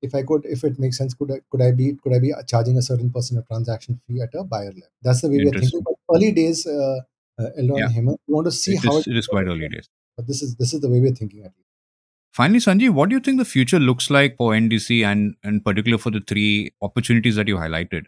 if 0.03 0.15
I 0.15 0.23
could, 0.23 0.45
if 0.47 0.65
it 0.65 0.79
makes 0.79 0.99
sense, 0.99 1.15
could 1.15 1.31
I 1.31 1.41
could 1.51 1.63
I 1.63 1.71
be 1.73 1.95
could 2.03 2.13
I 2.15 2.19
be 2.19 2.33
charging 2.49 2.77
a 2.79 2.83
certain 2.83 3.11
percent 3.11 3.39
of 3.39 3.47
transaction 3.49 4.01
fee 4.07 4.21
at 4.21 4.35
a 4.35 4.43
buyer 4.45 4.67
level? 4.67 4.83
That's 5.03 5.21
the 5.21 5.29
way 5.29 5.37
we 5.39 5.49
are 5.49 5.53
thinking. 5.53 5.83
But 5.85 5.95
early 6.17 6.33
days, 6.33 6.67
uh, 6.67 7.01
uh, 7.39 7.49
Elon 7.59 7.77
Yeah. 7.79 7.89
we 7.97 8.17
want 8.35 8.47
to 8.47 8.53
see 8.53 8.73
It 8.75 8.85
how 8.85 8.99
is, 8.99 9.07
it 9.07 9.17
is 9.17 9.27
quite 9.29 9.47
early 9.47 9.69
days. 9.69 9.89
but 10.17 10.27
this 10.27 10.43
is 10.43 10.57
this 10.57 10.75
is 10.75 10.81
the 10.81 10.89
way 10.89 11.01
we're 11.01 11.15
thinking 11.15 11.41
at 11.45 11.53
least. 11.57 11.69
Finally, 12.33 12.61
Sanjeev, 12.61 12.95
what 12.95 13.11
do 13.11 13.15
you 13.15 13.21
think 13.21 13.39
the 13.39 13.45
future 13.45 13.79
looks 13.79 14.11
like 14.11 14.37
for 14.39 14.53
ONDC 14.53 15.05
and 15.05 15.35
in 15.45 15.61
particular 15.61 15.99
for 15.99 16.11
the 16.11 16.21
three 16.27 16.73
opportunities 16.81 17.37
that 17.37 17.47
you 17.47 17.57
highlighted? 17.57 18.05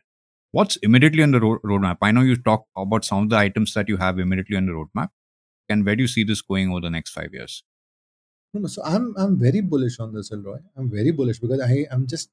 What's 0.53 0.77
immediately 0.77 1.23
on 1.23 1.31
the 1.33 1.40
ro- 1.40 1.59
roadmap? 1.64 1.99
I 2.01 2.11
know 2.11 2.23
you 2.23 2.37
talked 2.37 2.69
about 2.77 3.05
some 3.05 3.25
of 3.25 3.31
the 3.31 3.37
items 3.37 3.75
that 3.75 3.88
you 3.88 3.99
have 3.99 4.19
immediately 4.19 4.57
on 4.57 4.67
the 4.67 4.73
roadmap. 4.73 5.09
And 5.68 5.85
where 5.85 5.96
do 5.96 6.03
you 6.03 6.09
see 6.09 6.24
this 6.24 6.42
going 6.42 6.70
over 6.70 6.81
the 6.81 6.90
next 6.90 7.11
five 7.11 7.33
years? 7.33 7.62
No, 8.53 8.66
so 8.68 8.83
I'm 8.85 9.14
I'm 9.16 9.38
very 9.38 9.61
bullish 9.61 9.98
on 9.98 10.14
this, 10.14 10.31
Elroy. 10.31 10.59
I'm 10.77 10.90
very 10.90 11.11
bullish 11.11 11.38
because 11.40 11.61
I 11.61 11.87
am 11.90 12.07
just 12.07 12.31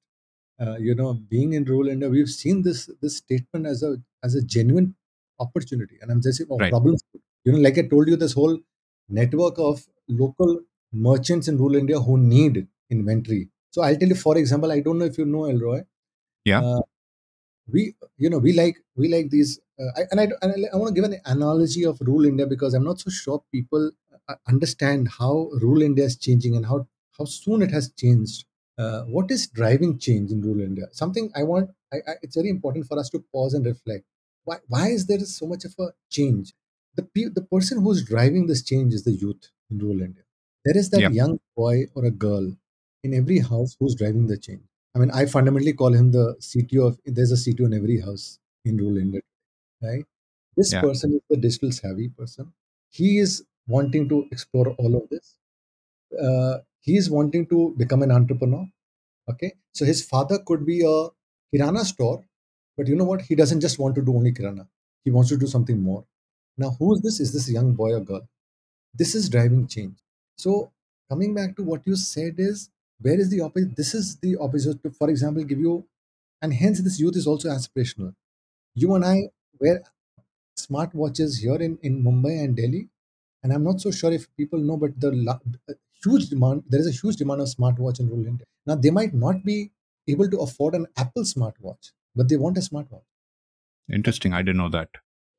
uh, 0.60 0.78
you 0.78 0.94
know 0.96 1.14
being 1.14 1.54
in 1.54 1.66
rural 1.66 1.90
India, 1.90 2.10
we've 2.10 2.30
seen 2.30 2.62
this 2.62 2.90
this 3.02 3.18
statement 3.18 3.66
as 3.66 3.82
a 3.84 3.98
as 4.24 4.36
a 4.36 4.44
genuine 4.44 4.96
opportunity, 5.40 5.98
and 6.02 6.12
I'm 6.12 6.22
just 6.22 6.38
saying, 6.38 6.48
oh, 6.52 6.58
Right. 6.58 6.72
problems. 6.72 7.04
You 7.44 7.54
know, 7.54 7.58
like 7.60 7.78
I 7.80 7.88
told 7.88 8.08
you, 8.08 8.16
this 8.16 8.34
whole 8.34 8.60
network 9.10 9.58
of 9.58 9.84
local 10.08 10.60
merchants 10.94 11.48
in 11.48 11.58
rural 11.58 11.76
India 11.76 12.00
who 12.00 12.18
need 12.18 12.68
inventory. 12.92 13.50
So 13.72 13.82
I'll 13.82 13.96
tell 13.96 14.10
you, 14.10 14.16
for 14.16 14.38
example, 14.38 14.72
I 14.72 14.82
don't 14.82 15.00
know 15.00 15.06
if 15.06 15.18
you 15.18 15.26
know 15.26 15.46
Elroy. 15.46 15.82
Yeah. 16.46 16.62
Uh, 16.62 16.82
we 17.68 17.96
you 18.18 18.30
know 18.30 18.38
we 18.40 18.54
like 18.54 18.78
we 18.96 19.08
like 19.08 19.30
these 19.30 19.60
uh, 19.80 19.92
I, 19.98 20.02
and 20.12 20.20
I 20.20 20.24
and 20.42 20.66
I, 20.66 20.70
I 20.74 20.76
want 20.78 20.96
to 20.96 21.02
give 21.02 21.10
an 21.12 21.20
analogy 21.26 21.84
of 21.86 22.00
rule 22.02 22.26
India 22.26 22.46
because 22.48 22.74
I'm 22.74 22.84
not 22.84 23.00
so 23.00 23.10
sure 23.10 23.44
people 23.52 23.92
uh, 24.28 24.36
understand 24.48 25.10
how 25.10 25.50
rule 25.62 25.82
India 25.82 26.06
is 26.06 26.18
changing 26.18 26.56
and 26.56 26.66
how 26.66 26.88
how 27.18 27.26
soon 27.26 27.62
it 27.62 27.72
has 27.72 27.92
changed. 27.94 28.46
Uh, 28.78 29.04
what 29.04 29.30
is 29.30 29.48
driving 29.48 30.00
change 30.00 30.32
in 30.32 30.42
rural 30.42 30.62
India? 30.62 30.86
Something 30.92 31.32
I 31.36 31.44
want. 31.44 31.70
I, 31.94 31.98
I, 32.08 32.14
it's 32.22 32.36
very 32.36 32.50
important 32.50 32.88
for 32.88 32.98
us 32.98 33.10
to 33.12 33.20
pause 33.34 33.54
and 33.54 33.66
reflect. 33.66 34.06
Why 34.44 34.58
why 34.68 34.90
is 34.90 35.06
there 35.06 35.20
so 35.20 35.46
much 35.48 35.66
of 35.66 35.76
a 35.80 35.90
change? 36.10 36.54
The 36.96 37.04
pe- 37.04 37.30
the 37.34 37.42
person 37.44 37.82
who's 37.82 38.04
driving 38.04 38.48
this 38.48 38.64
change 38.64 38.94
is 38.94 39.04
the 39.04 39.12
youth 39.14 39.50
in 39.70 39.78
rural 39.80 40.02
India. 40.02 40.24
There 40.66 40.78
is 40.78 40.90
that 40.92 41.08
Yeah. 41.08 41.10
young 41.10 41.40
boy 41.56 41.86
or 41.96 42.06
a 42.06 42.12
girl 42.12 42.56
in 43.04 43.14
every 43.14 43.40
house 43.40 43.76
who's 43.80 43.96
driving 43.96 44.28
the 44.28 44.38
change. 44.38 44.64
I 44.96 45.00
mean, 45.00 45.12
I 45.12 45.26
fundamentally 45.26 45.74
call 45.74 45.94
him 45.94 46.12
the 46.12 46.36
CTO 46.40 46.88
of. 46.88 47.00
There's 47.06 47.32
a 47.32 47.38
CTO 47.38 47.66
in 47.66 47.74
every 47.74 48.00
house 48.02 48.40
in 48.66 48.78
rural 48.78 48.98
India, 48.98 49.22
right? 49.82 50.06
This 50.58 50.74
Yeah. 50.74 50.82
person 50.86 51.14
is 51.14 51.22
the 51.30 51.38
digital 51.38 51.72
savvy 51.72 52.10
person. 52.10 52.54
He 52.90 53.20
is 53.20 53.46
wanting 53.68 54.10
to 54.10 54.28
explore 54.32 54.70
all 54.76 54.96
of 54.96 55.10
this. 55.10 55.38
Uh, 56.20 56.60
he 56.82 56.98
is 56.98 57.10
wanting 57.10 57.48
to 57.48 57.74
become 57.78 58.04
an 58.04 58.12
entrepreneur. 58.12 58.66
Okay, 59.30 59.54
so 59.74 59.86
his 59.86 60.04
father 60.06 60.40
could 60.40 60.66
be 60.66 60.82
a 60.86 61.10
kirana 61.54 61.86
store, 61.86 62.26
but 62.78 62.88
you 62.88 62.96
know 62.96 63.06
what? 63.06 63.22
He 63.22 63.36
doesn't 63.36 63.62
just 63.62 63.80
want 63.80 63.96
to 63.96 64.02
do 64.02 64.16
only 64.16 64.34
kirana. 64.34 64.68
He 65.06 65.12
wants 65.12 65.30
to 65.30 65.38
do 65.38 65.48
something 65.48 65.80
more. 65.82 66.06
Now, 66.58 66.72
who 66.72 66.94
is 66.96 67.02
this? 67.02 67.20
Is 67.20 67.34
this 67.34 67.50
young 67.50 67.74
boy 67.74 67.94
or 67.94 68.02
girl? 68.02 68.28
This 68.94 69.16
is 69.16 69.30
driving 69.30 69.68
change. 69.68 69.98
So, 70.38 70.72
coming 71.10 71.34
back 71.34 71.56
to 71.58 71.64
what 71.64 71.86
you 71.86 71.96
said 71.96 72.36
is 72.40 72.70
where 73.02 73.20
is 73.20 73.30
the 73.30 73.42
opposite? 73.42 73.76
This 73.76 73.94
is 73.94 74.18
the 74.18 74.38
opposite. 74.38 74.82
To, 74.84 74.92
for 74.92 75.10
example, 75.10 75.44
give 75.44 75.60
you, 75.60 75.88
and 76.42 76.54
hence 76.54 76.82
this 76.82 77.00
youth 77.00 77.16
is 77.16 77.28
also 77.28 77.50
aspirational. 77.50 78.16
You 78.76 78.96
and 78.96 79.06
I 79.06 79.30
wear 79.60 79.84
smartwatches 80.58 81.40
here 81.42 81.56
in, 81.56 81.78
in 81.82 82.04
Mumbai 82.04 82.44
and 82.44 82.56
Delhi, 82.56 82.90
and 83.44 83.54
I'm 83.54 83.64
not 83.64 83.82
so 83.82 83.92
sure 83.92 84.12
if 84.12 84.28
people 84.38 84.60
know, 84.60 84.78
but 84.78 85.00
the 85.00 85.12
uh, 85.70 85.74
huge 86.04 86.30
demand, 86.30 86.64
there 86.68 86.80
is 86.80 86.88
a 86.88 86.92
huge 86.92 87.16
demand 87.18 87.42
of 87.42 87.48
smartwatch 87.48 88.00
in 88.00 88.10
rural 88.10 88.28
India. 88.28 88.46
Now, 88.66 88.76
they 88.76 88.92
might 88.92 89.14
not 89.14 89.44
be 89.44 89.72
able 90.08 90.30
to 90.30 90.40
afford 90.40 90.76
an 90.76 90.88
Apple 90.98 91.24
smartwatch, 91.24 91.92
but 92.16 92.30
they 92.30 92.38
want 92.38 92.58
a 92.58 92.62
smartwatch. 92.62 93.04
Interesting. 93.92 94.34
I 94.34 94.42
didn't 94.42 94.58
know 94.58 94.70
that. 94.70 94.90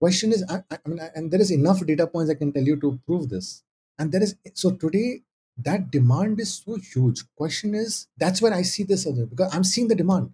Question 0.00 0.32
is, 0.32 0.44
I, 0.48 0.62
I 0.70 0.78
I 0.84 0.88
mean, 0.88 1.00
I- 1.00 1.10
and 1.14 1.30
there 1.30 1.40
is 1.40 1.50
enough 1.50 1.84
data 1.86 2.06
points 2.06 2.30
I 2.30 2.34
can 2.34 2.52
tell 2.52 2.62
you 2.62 2.76
to 2.80 2.98
prove 3.06 3.28
this. 3.28 3.62
And 3.98 4.10
there 4.12 4.22
is, 4.22 4.36
so 4.54 4.72
today, 4.72 5.22
that 5.58 5.90
demand 5.90 6.40
is 6.40 6.54
so 6.54 6.76
huge. 6.76 7.22
Question 7.36 7.74
is, 7.74 8.08
that's 8.16 8.40
where 8.40 8.54
I 8.54 8.62
see 8.62 8.82
this 8.82 9.06
other, 9.06 9.26
because 9.26 9.54
I'm 9.54 9.64
seeing 9.64 9.88
the 9.88 9.94
demand. 9.94 10.30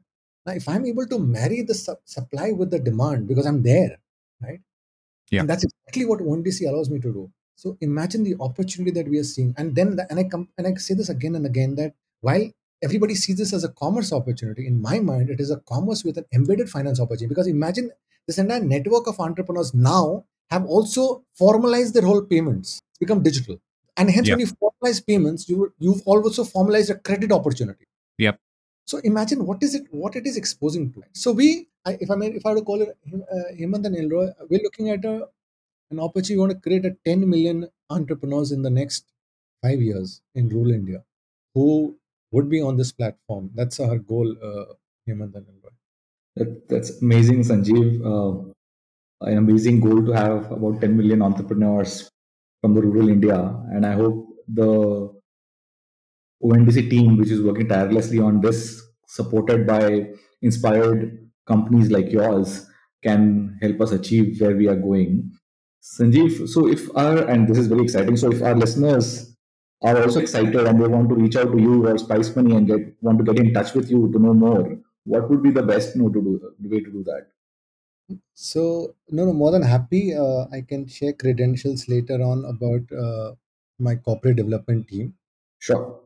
Now, 0.47 0.53
if 0.53 0.69
I'm 0.69 0.87
able 0.87 1.07
to 1.07 1.19
marry 1.19 1.63
the 1.63 1.75
su- 1.75 1.97
supply 2.05 2.53
with 2.53 2.71
the 2.71 2.79
demand 2.79 3.29
because 3.29 3.47
I'm 3.47 3.63
there, 3.63 3.99
right? 4.43 4.61
Yeah. 5.31 5.41
And 5.41 5.51
that's 5.51 5.65
exactly 5.65 6.07
what 6.07 6.21
ONDC 6.21 6.67
allows 6.69 6.89
me 6.89 7.01
to 7.01 7.13
do. 7.13 7.31
So 7.57 7.77
imagine 7.81 8.23
the 8.23 8.37
opportunity 8.41 8.93
that 8.93 9.09
we 9.09 9.19
are 9.19 9.25
seeing. 9.25 9.53
And 9.59 9.75
then, 9.75 9.97
the, 9.97 10.07
and 10.09 10.19
I 10.19 10.25
come, 10.25 10.49
and 10.57 10.67
I 10.67 10.75
say 10.75 10.95
this 10.95 11.09
again 11.09 11.35
and 11.35 11.45
again 11.45 11.75
that 11.75 11.93
while 12.21 12.51
everybody 12.83 13.15
sees 13.15 13.37
this 13.37 13.53
as 13.53 13.65
a 13.65 13.69
commerce 13.69 14.13
opportunity, 14.13 14.67
in 14.67 14.81
my 14.81 15.01
mind, 15.01 15.29
it 15.29 15.41
is 15.41 15.51
a 15.51 15.59
commerce 15.69 16.05
with 16.05 16.17
an 16.19 16.25
embedded 16.33 16.71
finance 16.71 17.01
opportunity. 17.01 17.27
Because 17.27 17.49
imagine 17.49 17.91
this 18.27 18.39
entire 18.39 18.61
network 18.61 19.07
of 19.07 19.19
entrepreneurs 19.19 19.75
now 19.75 20.25
have 20.51 20.65
also 20.67 21.25
formalized 21.35 21.95
their 21.95 22.03
whole 22.03 22.23
payments, 22.23 22.81
become 23.01 23.23
digital. 23.23 23.61
And 23.99 24.11
hence, 24.11 24.29
Yep. 24.29 24.39
when 24.39 24.47
you 24.47 24.53
formalize 24.63 25.07
payments, 25.07 25.49
you 25.49 25.73
you've 25.79 26.03
also 26.07 26.45
formalized 26.45 26.91
a 26.91 26.99
credit 26.99 27.33
opportunity. 27.33 27.87
Yep. 28.19 28.39
So 28.87 28.99
imagine 28.99 29.45
what 29.47 29.63
is 29.63 29.75
it, 29.75 29.87
what 29.91 30.17
it 30.17 30.27
is 30.27 30.37
exposing 30.37 30.93
to. 30.93 31.03
So 31.13 31.33
we, 31.33 31.69
I, 31.85 31.99
if 32.01 32.11
I 32.11 32.15
may, 32.15 32.29
if 32.29 32.47
I 32.47 32.51
were 32.51 32.61
to 32.61 32.63
call 32.63 32.81
it 32.81 32.97
uh, 33.13 33.53
Hemant 33.61 33.85
and 33.87 33.97
Elroy, 33.97 34.29
we're 34.49 34.63
looking 34.63 34.91
at 34.91 35.05
a 35.05 35.27
an 35.91 36.01
opportunity. 36.01 36.35
We 36.37 36.41
want 36.41 36.53
to 36.53 36.61
create 36.61 36.85
a 36.87 36.97
10 37.05 37.29
million 37.29 37.69
entrepreneurs 37.91 38.53
in 38.53 38.63
the 38.63 38.71
next 38.71 39.05
five 39.63 39.81
years 39.81 40.21
in 40.35 40.49
rural 40.49 40.73
India 40.73 41.03
who 41.55 41.97
would 42.31 42.49
be 42.49 42.61
on 42.61 42.77
this 42.77 42.93
platform. 42.93 43.51
That's 43.55 43.81
our 43.81 43.99
goal, 43.99 44.31
uh, 44.43 44.75
Hemant 45.09 45.35
and 45.35 45.47
Elroy. 45.49 45.75
That, 46.37 46.69
that's 46.69 47.03
amazing, 47.03 47.41
Sanjeev. 47.41 47.89
Uh, 48.05 48.53
an 49.23 49.39
amazing 49.39 49.81
goal 49.81 50.05
to 50.05 50.13
have 50.13 50.53
about 50.53 50.81
10 50.81 50.97
million 50.97 51.23
entrepreneurs 51.23 52.11
from 52.61 52.75
the 52.75 52.83
rural 52.83 53.09
India. 53.09 53.39
And 53.73 53.87
I 53.87 53.93
hope 53.93 54.29
the 54.47 55.13
ONDC 56.43 56.91
team, 56.91 57.17
which 57.17 57.31
is 57.31 57.43
working 57.43 57.69
tirelessly 57.69 58.19
on 58.19 58.41
this, 58.41 58.83
supported 59.07 59.67
by 59.67 60.11
inspired 60.43 61.29
companies 61.47 61.91
like 61.91 62.11
yours, 62.11 62.67
can 63.03 63.59
help 63.61 63.81
us 63.81 63.93
achieve 63.93 64.41
where 64.41 64.57
we 64.57 64.69
are 64.69 64.77
going. 64.77 65.33
Sanjeev, 65.83 66.49
so 66.49 66.69
if 66.69 66.89
our, 66.97 67.19
and 67.29 67.49
this 67.49 67.59
is 67.59 67.67
very 67.69 67.83
exciting, 67.83 68.17
so 68.17 68.31
if 68.33 68.43
our 68.43 68.55
listeners 68.55 69.37
are 69.83 70.03
also 70.03 70.21
excited 70.21 70.57
and 70.57 70.83
they 70.83 70.89
want 70.89 71.09
to 71.09 71.15
reach 71.15 71.37
out 71.37 71.53
to 71.53 71.61
you 71.61 71.87
or 71.87 71.97
Spice 71.99 72.35
Money 72.35 72.57
and 72.57 72.67
get 72.67 72.81
want 73.01 73.19
to 73.19 73.25
get 73.25 73.39
in 73.39 73.55
touch 73.55 73.75
with 73.75 73.91
you 73.91 74.11
to 74.13 74.19
know 74.19 74.35
more, 74.35 74.77
what 75.05 75.31
would 75.31 75.43
be 75.43 75.51
the 75.51 75.63
best 75.63 75.97
no 75.97 76.09
to 76.09 76.21
do, 76.21 76.41
way 76.61 76.81
to 76.81 76.91
do 76.91 77.05
that? 77.05 77.29
So 78.35 78.95
no, 79.11 79.25
no, 79.27 79.33
more 79.33 79.51
than 79.51 79.63
happy. 79.63 80.15
Uh, 80.15 80.47
I 80.53 80.63
can 80.63 80.87
share 80.87 81.13
credentials 81.13 81.89
later 81.89 82.23
on 82.23 82.45
about 82.45 82.91
uh, 82.93 83.35
my 83.79 83.97
corporate 83.97 84.37
development 84.37 84.89
team, 84.89 85.15
Sure. 85.59 86.01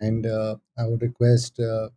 and 0.00 0.26
uh, 0.26 0.56
I 0.78 0.86
would 0.86 1.02
request 1.02 1.58
uh, 1.60 1.88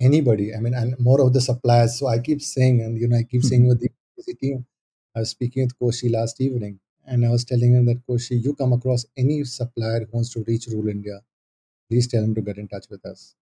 anybody. 0.00 0.54
I 0.54 0.60
mean, 0.60 0.74
and 0.74 0.98
more 0.98 1.20
of 1.20 1.32
the 1.32 1.40
suppliers. 1.40 1.98
So 1.98 2.06
I 2.06 2.18
keep 2.18 2.40
saying, 2.42 2.80
and 2.80 2.98
you 3.00 3.08
know, 3.08 3.16
I 3.18 3.22
keep 3.24 3.42
saying 3.42 3.66
with 3.66 3.80
the 3.80 4.34
team. 4.34 4.66
I 5.14 5.20
was 5.20 5.30
speaking 5.30 5.64
with 5.64 5.78
Koshy 5.78 6.10
last 6.10 6.40
evening, 6.40 6.80
and 7.06 7.24
I 7.26 7.30
was 7.30 7.44
telling 7.44 7.74
him 7.74 7.84
that 7.86 8.06
Koshy, 8.06 8.42
you 8.42 8.54
come 8.54 8.72
across 8.72 9.04
any 9.16 9.44
supplier 9.44 10.00
who 10.00 10.06
wants 10.12 10.30
to 10.30 10.44
reach 10.46 10.66
rural 10.68 10.88
India, 10.88 11.20
please 11.90 12.06
tell 12.08 12.24
him 12.24 12.34
to 12.36 12.42
get 12.42 12.58
in 12.58 12.68
touch 12.68 12.86
with 12.90 13.04
us. 13.06 13.34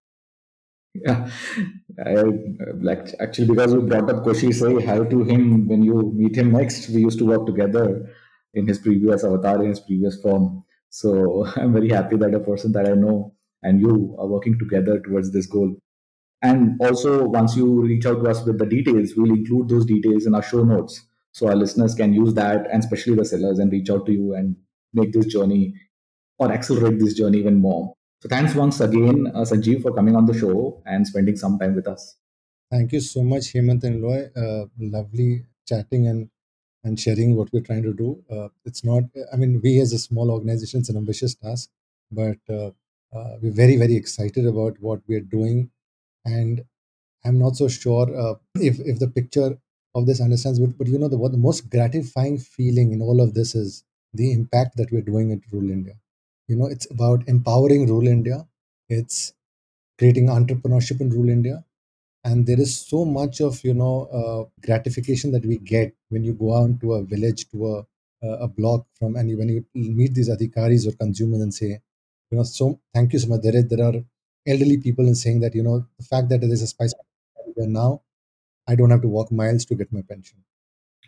Yeah, 0.94 1.30
I, 2.04 2.24
like 2.80 3.14
actually 3.20 3.46
because 3.46 3.74
we 3.74 3.82
brought 3.82 4.10
up 4.10 4.24
Koshy, 4.24 4.52
say 4.52 4.84
hi 4.84 4.98
to 4.98 5.22
him 5.24 5.68
when 5.68 5.82
you 5.82 6.12
meet 6.14 6.36
him 6.36 6.52
next. 6.52 6.88
We 6.88 7.00
used 7.02 7.18
to 7.20 7.26
work 7.26 7.46
together 7.46 8.10
in 8.54 8.66
his 8.66 8.78
previous 8.78 9.24
avatar, 9.24 9.62
in 9.62 9.68
his 9.70 9.80
previous 9.80 10.20
form. 10.20 10.64
So 10.88 11.46
I'm 11.56 11.72
very 11.72 11.90
happy 11.90 12.16
that 12.16 12.34
a 12.34 12.40
person 12.40 12.72
that 12.72 12.88
I 12.88 12.94
know 12.94 13.34
and 13.62 13.80
you 13.80 14.16
are 14.18 14.26
working 14.26 14.58
together 14.58 15.00
towards 15.00 15.32
this 15.32 15.46
goal. 15.46 15.76
And 16.42 16.80
also, 16.80 17.24
once 17.24 17.54
you 17.56 17.82
reach 17.82 18.06
out 18.06 18.22
to 18.22 18.30
us 18.30 18.44
with 18.44 18.58
the 18.58 18.66
details, 18.66 19.12
we'll 19.14 19.30
include 19.30 19.68
those 19.68 19.84
details 19.84 20.26
in 20.26 20.34
our 20.34 20.42
show 20.42 20.64
notes 20.64 21.06
so 21.32 21.48
our 21.48 21.54
listeners 21.54 21.94
can 21.94 22.12
use 22.14 22.34
that, 22.34 22.66
and 22.72 22.82
especially 22.82 23.14
the 23.14 23.24
sellers, 23.24 23.58
and 23.58 23.70
reach 23.70 23.90
out 23.90 24.06
to 24.06 24.12
you 24.12 24.34
and 24.34 24.56
make 24.94 25.12
this 25.12 25.26
journey 25.26 25.74
or 26.38 26.50
accelerate 26.50 26.98
this 26.98 27.14
journey 27.14 27.38
even 27.38 27.60
more. 27.60 27.94
So 28.22 28.28
thanks 28.28 28.54
once 28.54 28.80
again, 28.80 29.28
uh, 29.34 29.40
Sanjeev, 29.40 29.82
for 29.82 29.92
coming 29.94 30.14
on 30.14 30.26
the 30.26 30.38
show 30.38 30.82
and 30.84 31.06
spending 31.06 31.36
some 31.36 31.58
time 31.58 31.74
with 31.74 31.88
us. 31.88 32.16
Thank 32.70 32.92
you 32.92 33.00
so 33.00 33.22
much, 33.22 33.52
Hemant 33.54 33.82
and 33.84 34.02
Roy. 34.02 34.26
Uh, 34.36 34.66
lovely 34.78 35.46
chatting 35.66 36.06
and 36.06 36.28
and 36.82 36.98
sharing 36.98 37.36
what 37.36 37.52
we're 37.52 37.62
trying 37.62 37.82
to 37.82 37.92
do. 37.92 38.22
Uh, 38.30 38.48
it's 38.64 38.82
not, 38.84 39.02
I 39.32 39.36
mean, 39.36 39.60
we 39.62 39.80
as 39.80 39.92
a 39.92 39.98
small 39.98 40.30
organization, 40.30 40.80
it's 40.80 40.88
an 40.88 40.96
ambitious 40.96 41.34
task, 41.34 41.68
but 42.10 42.38
uh, 42.48 42.70
uh, 43.14 43.36
we're 43.42 43.52
very, 43.52 43.76
very 43.76 43.96
excited 43.96 44.46
about 44.46 44.76
what 44.80 45.00
we're 45.06 45.20
doing. 45.20 45.70
And 46.24 46.64
I'm 47.24 47.38
not 47.38 47.56
so 47.56 47.68
sure 47.68 48.08
uh, 48.18 48.34
if, 48.54 48.80
if 48.80 48.98
the 48.98 49.08
picture 49.08 49.58
of 49.94 50.06
this 50.06 50.22
understands, 50.22 50.58
but, 50.58 50.78
but 50.78 50.86
you 50.86 50.98
know, 50.98 51.08
the, 51.08 51.18
what 51.18 51.32
the 51.32 51.38
most 51.38 51.68
gratifying 51.68 52.38
feeling 52.38 52.92
in 52.92 53.02
all 53.02 53.20
of 53.20 53.34
this 53.34 53.54
is 53.54 53.84
the 54.14 54.32
impact 54.32 54.78
that 54.78 54.90
we're 54.90 55.02
doing 55.02 55.30
in 55.30 55.42
rural 55.52 55.70
India. 55.70 55.94
You 56.50 56.56
know, 56.56 56.66
it's 56.66 56.90
about 56.90 57.28
empowering 57.28 57.86
rural 57.88 58.08
India, 58.08 58.38
it's 58.88 59.34
creating 59.98 60.26
entrepreneurship 60.28 61.00
in 61.00 61.10
rural 61.10 61.30
India, 61.30 61.64
and 62.24 62.46
there 62.46 62.60
is 62.60 62.72
so 62.78 63.04
much 63.04 63.40
of 63.40 63.62
you 63.64 63.74
know 63.74 63.94
uh, 64.20 64.42
gratification 64.66 65.32
that 65.32 65.46
we 65.46 65.58
get 65.58 65.94
when 66.10 66.24
you 66.24 66.34
go 66.34 66.54
out 66.56 66.80
to 66.82 66.94
a 66.94 67.04
village 67.04 67.48
to 67.50 67.68
a 67.76 67.86
a 68.22 68.48
block 68.48 68.86
from 68.98 69.16
and 69.16 69.36
when 69.38 69.48
you 69.48 69.64
meet 69.74 70.14
these 70.14 70.28
adhikaris 70.28 70.86
or 70.86 70.92
consumers 71.02 71.40
and 71.40 71.54
say 71.54 71.70
you 72.30 72.36
know 72.38 72.42
so 72.42 72.78
thank 72.94 73.12
you 73.14 73.18
so 73.18 73.28
much. 73.28 73.42
There 73.42 73.56
is 73.56 73.66
there 73.68 73.84
are 73.86 73.94
elderly 74.46 74.78
people 74.78 75.06
in 75.08 75.14
saying 75.14 75.40
that 75.40 75.54
you 75.54 75.62
know 75.62 75.86
the 75.98 76.04
fact 76.04 76.28
that 76.30 76.40
there 76.42 76.52
is 76.52 76.62
a 76.62 76.66
spice 76.66 76.94
now 77.80 78.02
i 78.68 78.74
don't 78.76 78.90
have 78.90 79.02
to 79.02 79.08
walk 79.16 79.32
miles 79.32 79.64
to 79.66 79.74
get 79.74 79.92
my 79.92 80.02
pension. 80.02 80.44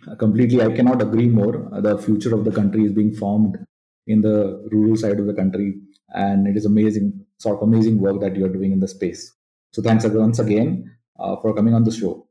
Uh, 0.07 0.15
completely, 0.17 0.61
I 0.63 0.73
cannot 0.75 1.03
agree 1.03 1.29
more. 1.29 1.73
Uh, 1.75 1.81
the 1.81 1.99
future 1.99 2.35
of 2.35 2.45
the 2.45 2.51
country 2.53 2.85
is 2.85 2.93
being 2.93 3.13
formed 3.15 3.65
in 4.07 4.21
the 4.21 4.69
rural 4.73 4.97
side 4.97 5.19
of 5.21 5.27
the 5.27 5.35
country, 5.35 5.75
and 6.15 6.47
it 6.47 6.57
is 6.57 6.67
amazing, 6.67 7.25
sort 7.39 7.57
of 7.57 7.69
amazing 7.69 7.99
work 7.99 8.21
that 8.21 8.37
you 8.37 8.45
are 8.45 8.49
doing 8.49 8.73
in 8.73 8.81
the 8.81 8.89
space. 8.89 9.33
So 9.73 9.83
thanks 9.83 10.05
once 10.05 10.39
again 10.39 10.95
uh, 11.19 11.37
for 11.41 11.55
coming 11.55 11.75
on 11.75 11.85
the 11.85 11.93
show. 11.93 12.27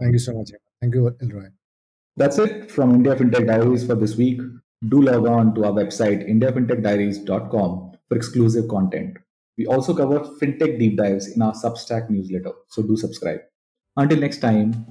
thank 0.00 0.12
you 0.12 0.18
so 0.18 0.32
much 0.36 0.50
thank 0.80 0.94
you 0.94 1.02
elroy 1.24 1.48
That's 2.16 2.38
it 2.38 2.70
from 2.70 2.94
India 2.94 3.14
FinTech 3.16 3.46
Diaries 3.46 3.86
for 3.86 3.94
this 3.94 4.16
week. 4.16 4.40
Do 4.88 5.00
log 5.00 5.26
on 5.26 5.54
to 5.54 5.64
our 5.66 5.72
website, 5.72 6.28
indiafintechdiaries.com, 6.28 7.92
for 8.08 8.16
exclusive 8.16 8.68
content. 8.68 9.16
We 9.56 9.66
also 9.66 9.94
cover 9.94 10.20
fintech 10.40 10.78
deep 10.78 10.96
dives 10.98 11.28
in 11.34 11.40
our 11.40 11.52
Substack 11.52 12.10
newsletter, 12.10 12.52
so 12.68 12.82
do 12.82 12.96
subscribe. 12.96 13.40
Until 13.96 14.18
next 14.18 14.38
time, 14.38 14.86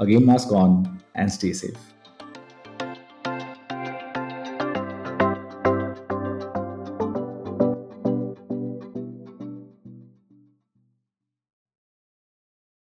again, 0.00 0.24
mask 0.26 0.50
on 0.52 1.00
and 1.14 1.30
stay 1.30 1.52
safe. 1.52 1.93